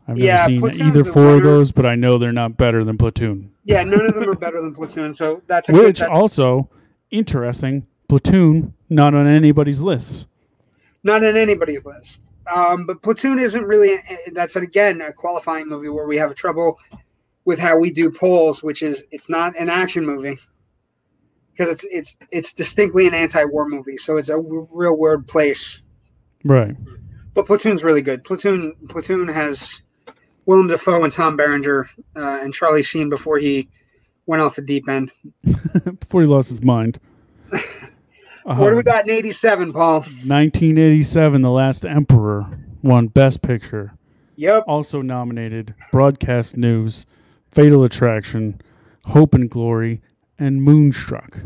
[0.10, 2.84] I've never Yeah, seen Platoon's either four of those, but I know they're not better
[2.84, 3.52] than Platoon.
[3.66, 5.14] Yeah, none of them are better than Platoon.
[5.14, 6.70] So that's a good, Which that's also
[7.12, 7.86] interesting.
[8.08, 10.28] Platoon not on anybody's lists.
[11.04, 12.24] not on anybody's list.
[12.52, 14.02] Um, but Platoon isn't really.
[14.34, 16.80] That's again a qualifying movie where we have trouble
[17.46, 20.40] with how we do polls, which is it's not an action movie
[21.52, 23.98] because it's it's it's distinctly an anti-war movie.
[23.98, 25.82] So it's a w- real weird place.
[26.44, 26.76] Right.
[27.36, 28.24] But Platoon's really good.
[28.24, 29.84] Platoon Platoon has
[30.50, 33.70] Willem Dafoe and Tom Berenger uh, and Charlie Sheen before he
[34.26, 35.12] went off the deep end.
[36.00, 37.00] Before he lost his mind.
[38.46, 40.00] What do we Uh, got in '87, Paul?
[40.00, 42.48] 1987, The Last Emperor
[42.82, 43.94] won Best Picture.
[44.38, 44.64] Yep.
[44.66, 47.06] also nominated Broadcast News,
[47.52, 48.60] Fatal Attraction,
[49.06, 50.02] Hope and Glory,
[50.40, 51.38] and Moonstruck.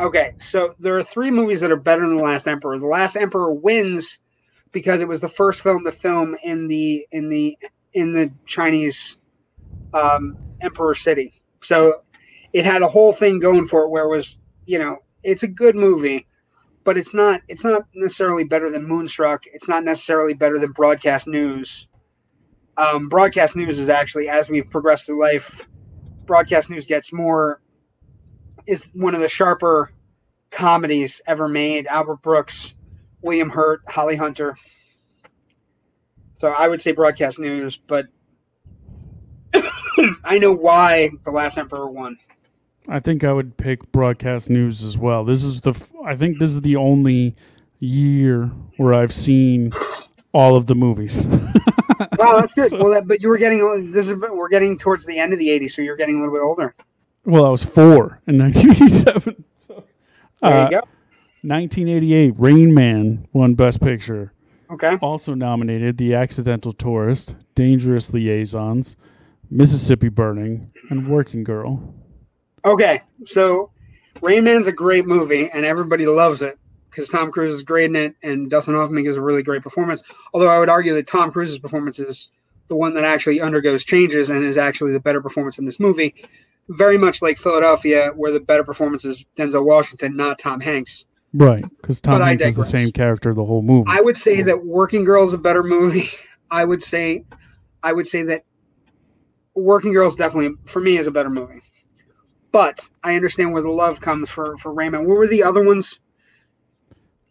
[0.00, 2.76] Okay, so there are three movies that are better than The Last Emperor.
[2.78, 4.18] The Last Emperor wins
[4.72, 7.56] because it was the first film to film in the in the
[7.92, 9.16] in the Chinese
[9.94, 11.40] um, Emperor City.
[11.62, 12.02] So
[12.52, 15.48] it had a whole thing going for it where it was, you know, it's a
[15.48, 16.26] good movie,
[16.84, 19.44] but it's not it's not necessarily better than Moonstruck.
[19.52, 21.88] It's not necessarily better than Broadcast News.
[22.78, 25.66] Um, broadcast news is actually, as we've progressed through life,
[26.26, 27.60] broadcast news gets more
[28.68, 29.92] is one of the sharper
[30.50, 31.88] comedies ever made.
[31.88, 32.74] Albert Brooks,
[33.20, 34.56] William Hurt, Holly Hunter.
[36.38, 38.06] So I would say broadcast news, but
[40.24, 42.16] I know why the Last Emperor won.
[42.88, 45.22] I think I would pick broadcast news as well.
[45.22, 45.74] This is the
[46.06, 47.34] I think this is the only
[47.80, 49.72] year where I've seen
[50.32, 51.28] all of the movies.
[52.16, 52.70] Wow, that's good.
[52.70, 55.38] So- well, that, but you were getting this is we're getting towards the end of
[55.38, 56.74] the '80s, so you're getting a little bit older.
[57.24, 59.44] well, I was four in 1987.
[59.56, 59.84] So,
[60.42, 60.76] There uh, you go.
[61.42, 64.32] 1988, Rain Man won Best Picture.
[64.70, 64.98] Okay.
[65.00, 68.96] Also nominated The Accidental Tourist, Dangerous Liaisons,
[69.50, 71.94] Mississippi Burning, and Working Girl.
[72.64, 73.02] Okay.
[73.24, 73.70] So,
[74.20, 76.58] Rain Man's a great movie, and everybody loves it
[76.90, 80.02] because Tom Cruise is great in it, and Dustin Hoffman gives a really great performance.
[80.34, 82.28] Although I would argue that Tom Cruise's performance is
[82.68, 86.14] the one that actually undergoes changes and is actually the better performance in this movie.
[86.70, 91.06] Very much like Philadelphia, where the better performance is Denzel Washington, not Tom Hanks.
[91.34, 93.90] Right, because Tom Hanks is the same character the whole movie.
[93.90, 96.08] I would say that Working Girl is a better movie.
[96.50, 97.24] I would say,
[97.82, 98.44] I would say that
[99.54, 101.60] Working Girl is definitely for me is a better movie.
[102.50, 105.06] But I understand where the love comes for for Raymond.
[105.06, 106.00] What were the other ones?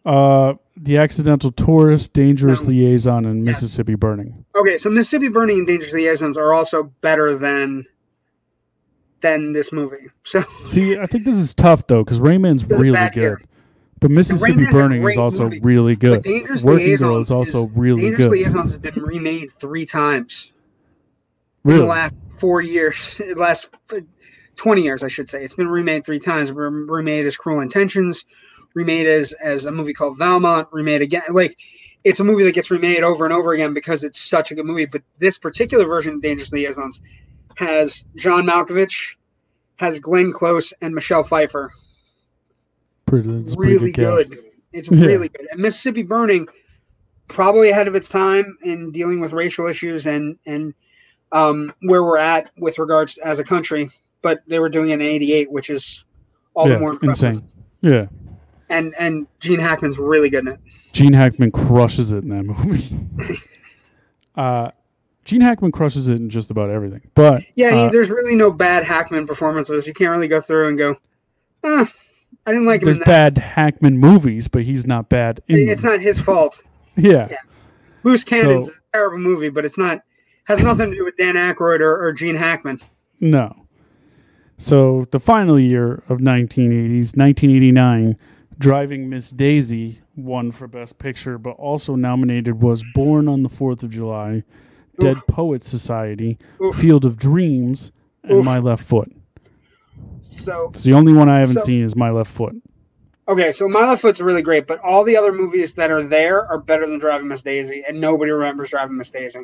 [0.08, 2.70] uh, the Accidental Tourist, Dangerous No.
[2.70, 4.44] Liaison, and Mississippi Burning.
[4.56, 7.84] Okay, so Mississippi Burning and Dangerous Liaisons are also better than
[9.20, 10.06] than this movie.
[10.24, 13.08] So See, I think this is tough though, because Rain Man's This is a really
[13.10, 13.40] good, year.
[14.00, 16.22] But Mississippi Burning is also movie, really good.
[16.22, 18.32] Dangerous Working Liaisons Girl is also is- really Dangerous good.
[18.32, 20.52] Liaisons has been remade three times
[21.64, 23.68] in the last four years, last
[24.56, 25.42] twenty years, I should say.
[25.44, 26.52] It's been remade three times.
[26.52, 28.24] Remade as Cruel Intentions,
[28.74, 31.22] remade as as a movie called Valmont, remade again.
[31.30, 31.56] Like
[32.04, 34.64] it's a movie that gets remade over and over again because it's such a good
[34.66, 34.86] movie.
[34.86, 37.00] But this particular version of Dangerous Liaisons
[37.56, 39.14] has John Malkovich,
[39.76, 41.72] has Glenn Close, and Michelle Pfeiffer.
[43.08, 44.28] Pretty, it's really good.
[44.30, 44.34] cast.
[44.72, 45.06] It's Yeah.
[45.06, 45.46] really good.
[45.50, 46.46] And Mississippi Burning,
[47.28, 50.74] probably ahead of its time in dealing with racial issues and and
[51.32, 53.90] um, where we're at with regards as a country.
[54.22, 56.04] But they were doing it in '88, which is
[56.54, 57.34] all Yeah, the more impressive.
[57.34, 57.48] insane.
[57.80, 58.06] Yeah,
[58.68, 60.60] And and Gene Hackman's really good in it.
[60.92, 62.98] Gene Hackman crushes it in that movie.
[64.36, 64.70] uh,
[65.24, 67.02] Gene Hackman crushes it in just about everything.
[67.14, 69.86] But Yeah, uh, there's really no bad Hackman performances.
[69.86, 70.96] You can't really go through and go,
[71.64, 71.90] ah,
[72.48, 75.92] I didn't like him there's bad Hackman movies, but he's not bad It's them.
[75.92, 76.62] not his fault.
[76.96, 77.28] yeah.
[77.30, 77.36] Yeah.
[78.04, 80.00] Loose Cannons So- is a terrible movie, but it's not
[80.44, 82.80] has nothing to do with Dan Aykroyd or, or Gene Hackman.
[83.20, 83.54] No.
[84.56, 88.16] So the final year of 1980s, 1989,
[88.58, 93.82] Driving Miss Daisy won for Best Picture, but also nominated was Born on the Fourth
[93.82, 94.42] of July,
[94.98, 96.74] Dead Poets Society, Oof.
[96.74, 97.92] Field of Dreams,
[98.24, 98.44] and Oof.
[98.44, 99.12] My Left Foot.
[100.38, 102.54] So So the only one I haven't So- seen is My Left Foot.
[103.28, 106.46] Okay, so My Left Foot's really great, but all the other movies that are there
[106.50, 109.40] are better than Driving Miss Daisy, and nobody remembers Driving Miss Daisy.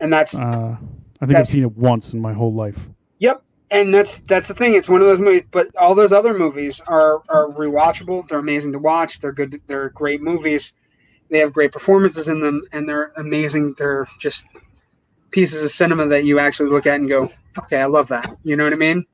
[0.00, 0.76] And that's Uh,
[1.20, 2.88] I think I've seen it once in my whole life.
[3.18, 4.74] yep, and that's that's the thing.
[4.74, 8.28] It's one of those movies, but all those other movies are are rewatchable.
[8.28, 9.20] They're amazing to watch.
[9.20, 9.58] They're good.
[9.66, 10.74] They're great movies.
[11.30, 13.74] They have great performances in them, and they're amazing.
[13.78, 14.44] They're just
[15.30, 18.56] pieces of cinema that you actually look at and go, "Okay, I love that." You
[18.56, 19.04] know what I mean?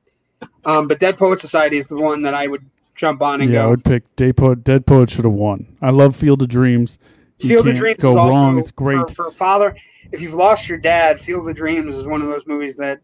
[0.65, 2.65] Um, but Dead Poet Society is the one that I would
[2.95, 3.55] jump on and go.
[3.55, 4.63] Yeah, I would pick Dead Poet.
[4.63, 5.77] Dead Poet should have won.
[5.81, 6.97] I love Field of Dreams.
[7.39, 8.57] You Field of Dreams go is also wrong.
[8.57, 9.09] It's great.
[9.09, 9.75] for, for a father.
[10.11, 13.01] If you've lost your dad, Field of Dreams is one of those movies that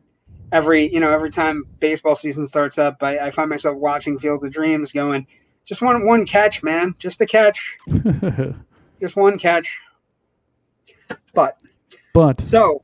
[0.52, 4.44] every you know every time baseball season starts up, I, I find myself watching Field
[4.44, 5.28] of Dreams, going,
[5.66, 7.78] just one one catch, man, just a catch,
[9.02, 9.80] just one catch.
[11.34, 11.60] But
[12.14, 12.82] but so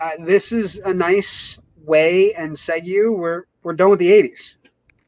[0.00, 3.16] uh, this is a nice way and segue.
[3.16, 4.54] We're we're done with the '80s.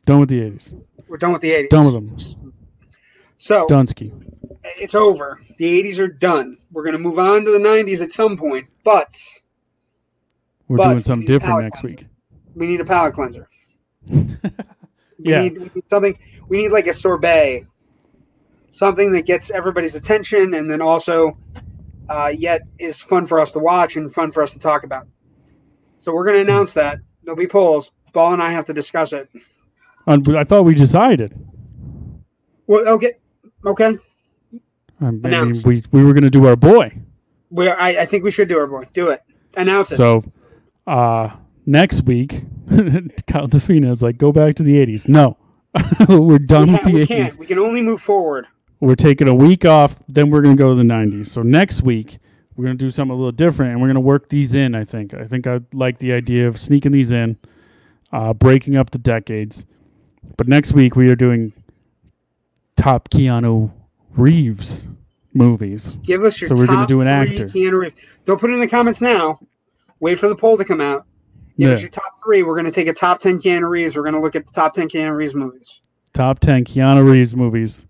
[0.04, 0.74] done with the 80s.
[1.08, 1.70] We're done with the '80s.
[1.70, 2.52] Done with them.
[3.38, 4.12] So Dunsky.
[4.76, 5.40] it's over.
[5.56, 6.58] The '80s are done.
[6.70, 9.18] We're gonna move on to the '90s at some point, but.
[10.68, 12.02] We're But doing something we different next cleanser.
[12.02, 12.06] week.
[12.54, 13.48] we need a palate cleanser.
[15.22, 15.42] We Yeah.
[15.42, 16.18] need, we need something.
[16.48, 17.66] We need like a sorbet,
[18.70, 21.36] something that gets everybody's attention, and then also,
[22.08, 25.06] uh, yet is fun for us to watch and fun for us to talk about.
[25.98, 27.90] So we're going to announce that there'll be polls.
[28.12, 29.28] Ball and I have to discuss it.
[30.06, 31.38] Uh, I thought we decided.
[32.66, 33.14] Well, okay,
[33.66, 33.98] okay.
[35.00, 35.64] I mean, Announce.
[35.64, 36.92] we we were going to do our boy.
[37.50, 38.86] We I, I think we should do our boy.
[38.92, 39.22] Do it.
[39.56, 39.96] Announce it.
[39.96, 40.24] So,
[40.86, 41.34] uh,
[41.66, 42.44] next week,
[43.26, 45.08] Kyle Defina is like, go back to the '80s.
[45.08, 45.36] No,
[46.08, 47.08] we're done we, with the we '80s.
[47.08, 47.38] can't.
[47.38, 48.46] We can only move forward.
[48.80, 49.96] We're taking a week off.
[50.08, 51.26] Then we're going to go to the '90s.
[51.26, 52.18] So next week
[52.56, 54.74] we're going to do something a little different, and we're going to work these in.
[54.74, 55.14] I think.
[55.14, 57.36] I think I like the idea of sneaking these in,
[58.12, 59.64] uh, breaking up the decades.
[60.36, 61.52] But next week we are doing
[62.76, 63.70] top Keanu
[64.10, 64.86] Reeves
[65.34, 65.96] movies.
[66.02, 67.48] Give us your So we're gonna do an actor.
[67.48, 67.96] Keanu Reeves.
[68.24, 69.38] Don't put it in the comments now.
[70.00, 71.06] Wait for the poll to come out.
[71.58, 72.42] Give us your top three.
[72.42, 73.94] We're going to take a top 10 Keanu Reeves.
[73.94, 75.80] We're going to look at the top 10 Keanu Reeves movies.
[76.14, 77.86] top 10 Keanu Reeves movies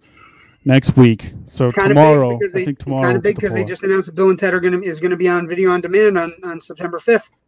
[0.64, 1.32] next week.
[1.46, 3.04] So tomorrow, because I they, think tomorrow.
[3.04, 4.80] kind of big put the because they just announced that Bill and Ted are going
[4.80, 7.39] to is going to be on video on demand on, on September 5th.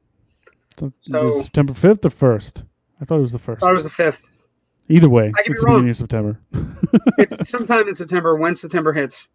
[0.78, 2.64] So- Is September 5th or 1st?
[3.00, 3.56] I thought it was the 1st.
[3.56, 4.30] I thought it was the 5th.
[4.88, 5.74] Either way, I could it's be the wrong.
[5.76, 6.40] beginning of September.
[7.18, 9.28] It's sometime in September when September hits.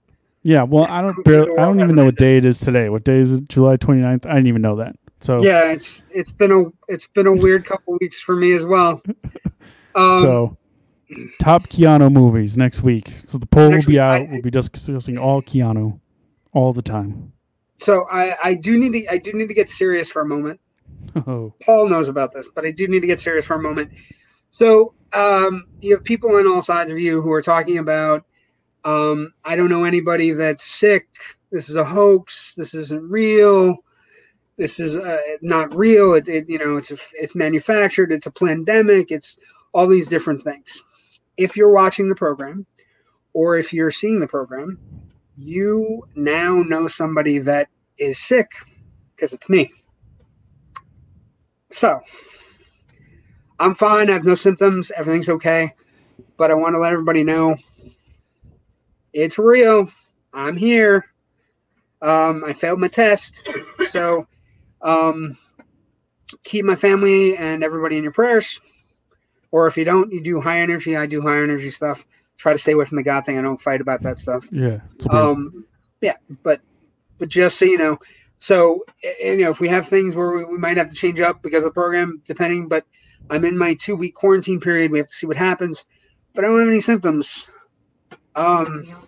[0.43, 2.89] yeah, well, I don't barely, I don't even know what day it is today.
[2.89, 3.49] What day is it?
[3.49, 4.25] July 29th?
[4.25, 4.95] I didn't even know that.
[5.19, 8.65] So, Yeah, it's it's been a it's been a weird couple weeks for me as
[8.65, 9.01] well.
[9.95, 10.57] Um, so
[11.39, 13.07] top Keanu movies next week.
[13.09, 14.21] So the poll will be week, out.
[14.21, 15.99] I- we'll be discussing all Keanu
[16.53, 17.31] all the time.
[17.79, 20.59] so I I do need to I do need to get serious for a moment.
[21.25, 23.91] Oh, Paul knows about this, but I do need to get serious for a moment.
[24.51, 28.23] So um, you have people on all sides of you who are talking about,
[28.83, 31.07] um, I don't know anybody that's sick.
[31.51, 32.53] This is a hoax.
[32.55, 33.77] This isn't real.
[34.57, 36.13] This is uh, not real.
[36.13, 38.11] It, it you know it's a, it's manufactured.
[38.11, 39.11] It's a pandemic.
[39.11, 39.37] It's
[39.73, 40.83] all these different things.
[41.37, 42.65] If you're watching the program,
[43.33, 44.79] or if you're seeing the program,
[45.35, 48.49] you now know somebody that is sick
[49.15, 49.71] because it's me.
[51.71, 52.01] So,
[53.59, 54.09] I'm fine.
[54.09, 54.91] I have no symptoms.
[54.95, 55.73] Everything's okay.
[56.37, 57.57] But I want to let everybody know
[59.13, 59.91] it's real.
[60.33, 61.05] I'm here.
[62.01, 63.47] Um, I failed my test.
[63.87, 64.27] So,
[64.81, 65.37] um,
[66.43, 68.59] keep my family and everybody in your prayers.
[69.51, 70.95] Or if you don't, you do high energy.
[70.95, 72.05] I do high energy stuff.
[72.37, 73.39] Try to stay away from the God thing.
[73.39, 74.45] I don't fight about that stuff.
[74.51, 74.79] yeah.
[75.09, 75.65] Um,
[76.01, 76.61] yeah, but
[77.17, 77.99] but just so you know,
[78.37, 81.41] so you know if we have things where we, we might have to change up
[81.41, 82.67] because of the program, depending.
[82.67, 82.85] But
[83.29, 84.91] I'm in my two week quarantine period.
[84.91, 85.85] We have to see what happens.
[86.33, 87.49] But I don't have any symptoms.
[88.35, 89.07] Um,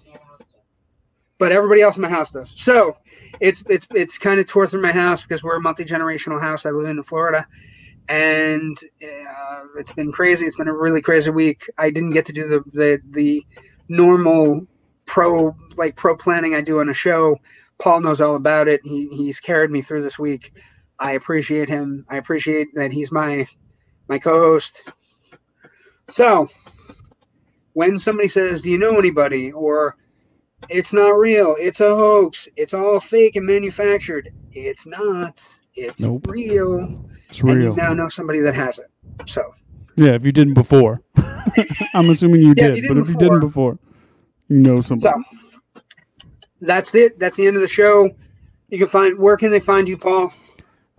[1.37, 2.53] but everybody else in my house does.
[2.55, 2.97] So
[3.39, 6.65] it's it's it's kind of tore through my house because we're a multi generational house.
[6.65, 7.47] I live in Florida,
[8.07, 10.45] and uh, it's been crazy.
[10.45, 11.63] It's been a really crazy week.
[11.77, 13.45] I didn't get to do the the the
[13.87, 14.67] normal
[15.05, 17.37] pro like pro planning I do on a show.
[17.79, 18.81] Paul knows all about it.
[18.83, 20.51] He he's carried me through this week.
[20.99, 22.05] I appreciate him.
[22.09, 23.47] I appreciate that he's my
[24.07, 24.91] my co-host.
[26.09, 26.49] So,
[27.73, 29.95] when somebody says, "Do you know anybody?" or
[30.69, 31.55] "It's not real.
[31.59, 32.49] It's a hoax.
[32.57, 35.41] It's all fake and manufactured," it's not.
[35.75, 36.27] It's Nope.
[36.27, 37.05] real.
[37.29, 37.71] it's And real.
[37.71, 38.87] you now know somebody that has it.
[39.29, 39.41] So,
[39.95, 41.01] Yeah, if you didn't before.
[41.93, 43.79] I'm assuming you Yeah, did, you but didn't if you didn't before,
[44.49, 45.15] you know somebody.
[45.15, 45.23] so
[46.61, 47.19] that's it.
[47.19, 48.09] That's the end of the show.
[48.69, 50.33] You can find where can they find you, Paul?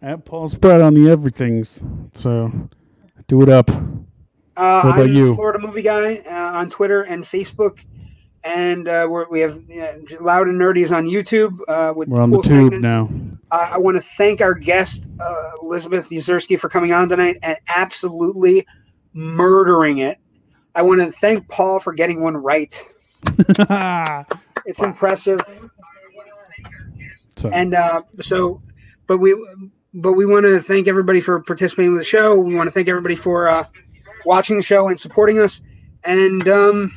[0.02, 1.84] At Paul Spread on the everythings.
[2.14, 2.50] So
[3.28, 3.70] do it up.
[3.70, 5.34] Uh, What about I'm you?
[5.34, 7.78] Florida Movie Guy uh, on Twitter and Facebook,
[8.44, 9.56] and uh, we're, we have
[10.20, 11.58] Loud and Nerdies on YouTube.
[11.68, 12.82] Uh, with We're on cool the tube segments.
[12.82, 13.08] now.
[13.52, 17.56] Uh, I want to thank our guest uh, Elizabeth Yuzerski for coming on tonight and
[17.68, 18.66] absolutely
[19.12, 20.18] murdering it.
[20.74, 22.72] I want to thank Paul for getting one right.
[24.66, 25.40] It's impressive.
[27.36, 28.60] so, And uh, so,
[29.06, 29.34] but we,
[29.94, 32.38] but we want to thank everybody for participating in the show.
[32.38, 33.64] We want to thank everybody for uh,
[34.26, 35.62] watching the show and supporting us.
[36.04, 36.92] And um,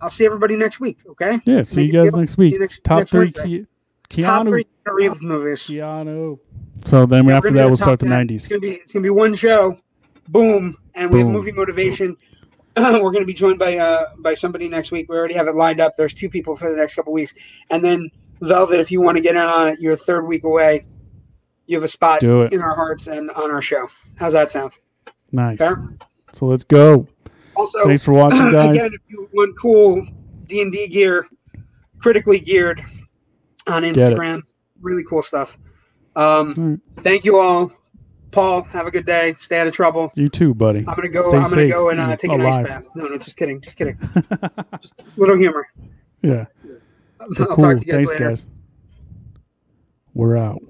[0.00, 0.98] I'll see everybody next week.
[1.06, 1.38] Okay.
[1.44, 2.20] yeah, see make you guys deal.
[2.20, 2.58] next week.
[2.58, 3.62] Next- Top next three Wednesday.
[4.08, 4.64] Ke- Top Keanu.
[4.86, 5.60] Reeves movies.
[5.64, 6.38] Keanu.
[6.86, 8.30] So then Yeah, after that, we'll top start the 10.
[8.30, 8.50] It's 90s.
[8.50, 9.78] gonna be it's gonna be one show,
[10.28, 12.16] boom, and we have movie motivation.
[13.02, 15.08] we're gonna be joined by uh by somebody next week.
[15.08, 15.94] We already have it lined up.
[15.96, 17.34] There's two people for the next couple weeks,
[17.70, 18.10] and then
[18.40, 18.80] Velvet.
[18.80, 20.86] If you want to get in on it, you're third week away.
[21.66, 22.52] You have a spot Do it.
[22.52, 23.88] in our hearts and on our show.
[24.16, 24.72] How's that sound?
[25.32, 25.58] Nice.
[25.58, 25.96] Fair?
[26.32, 27.06] So let's go.
[27.56, 28.74] Also, Thanks for watching, guys.
[28.74, 30.06] again, if you want cool
[30.46, 31.28] D and D gear,
[32.00, 32.84] critically geared
[33.66, 33.84] on.
[33.84, 34.42] Instagram,
[34.80, 35.56] really cool stuff.
[36.16, 37.72] Um, thank you all.
[38.34, 39.36] Paul, have a good day.
[39.40, 40.12] Stay out of trouble.
[40.16, 40.80] You too, buddy.
[40.80, 41.22] I'm gonna go.
[41.28, 42.66] Stay I'm gonna go and uh, take an alive.
[42.66, 42.88] ice bath.
[42.96, 43.60] No, no, just kidding.
[43.60, 43.96] Just kidding.
[44.80, 45.68] just little humor.
[46.20, 46.46] yeah.
[47.20, 47.56] I'll cool.
[47.56, 48.28] to you guys Thanks, later.
[48.28, 48.46] guys.
[50.14, 50.60] We're out.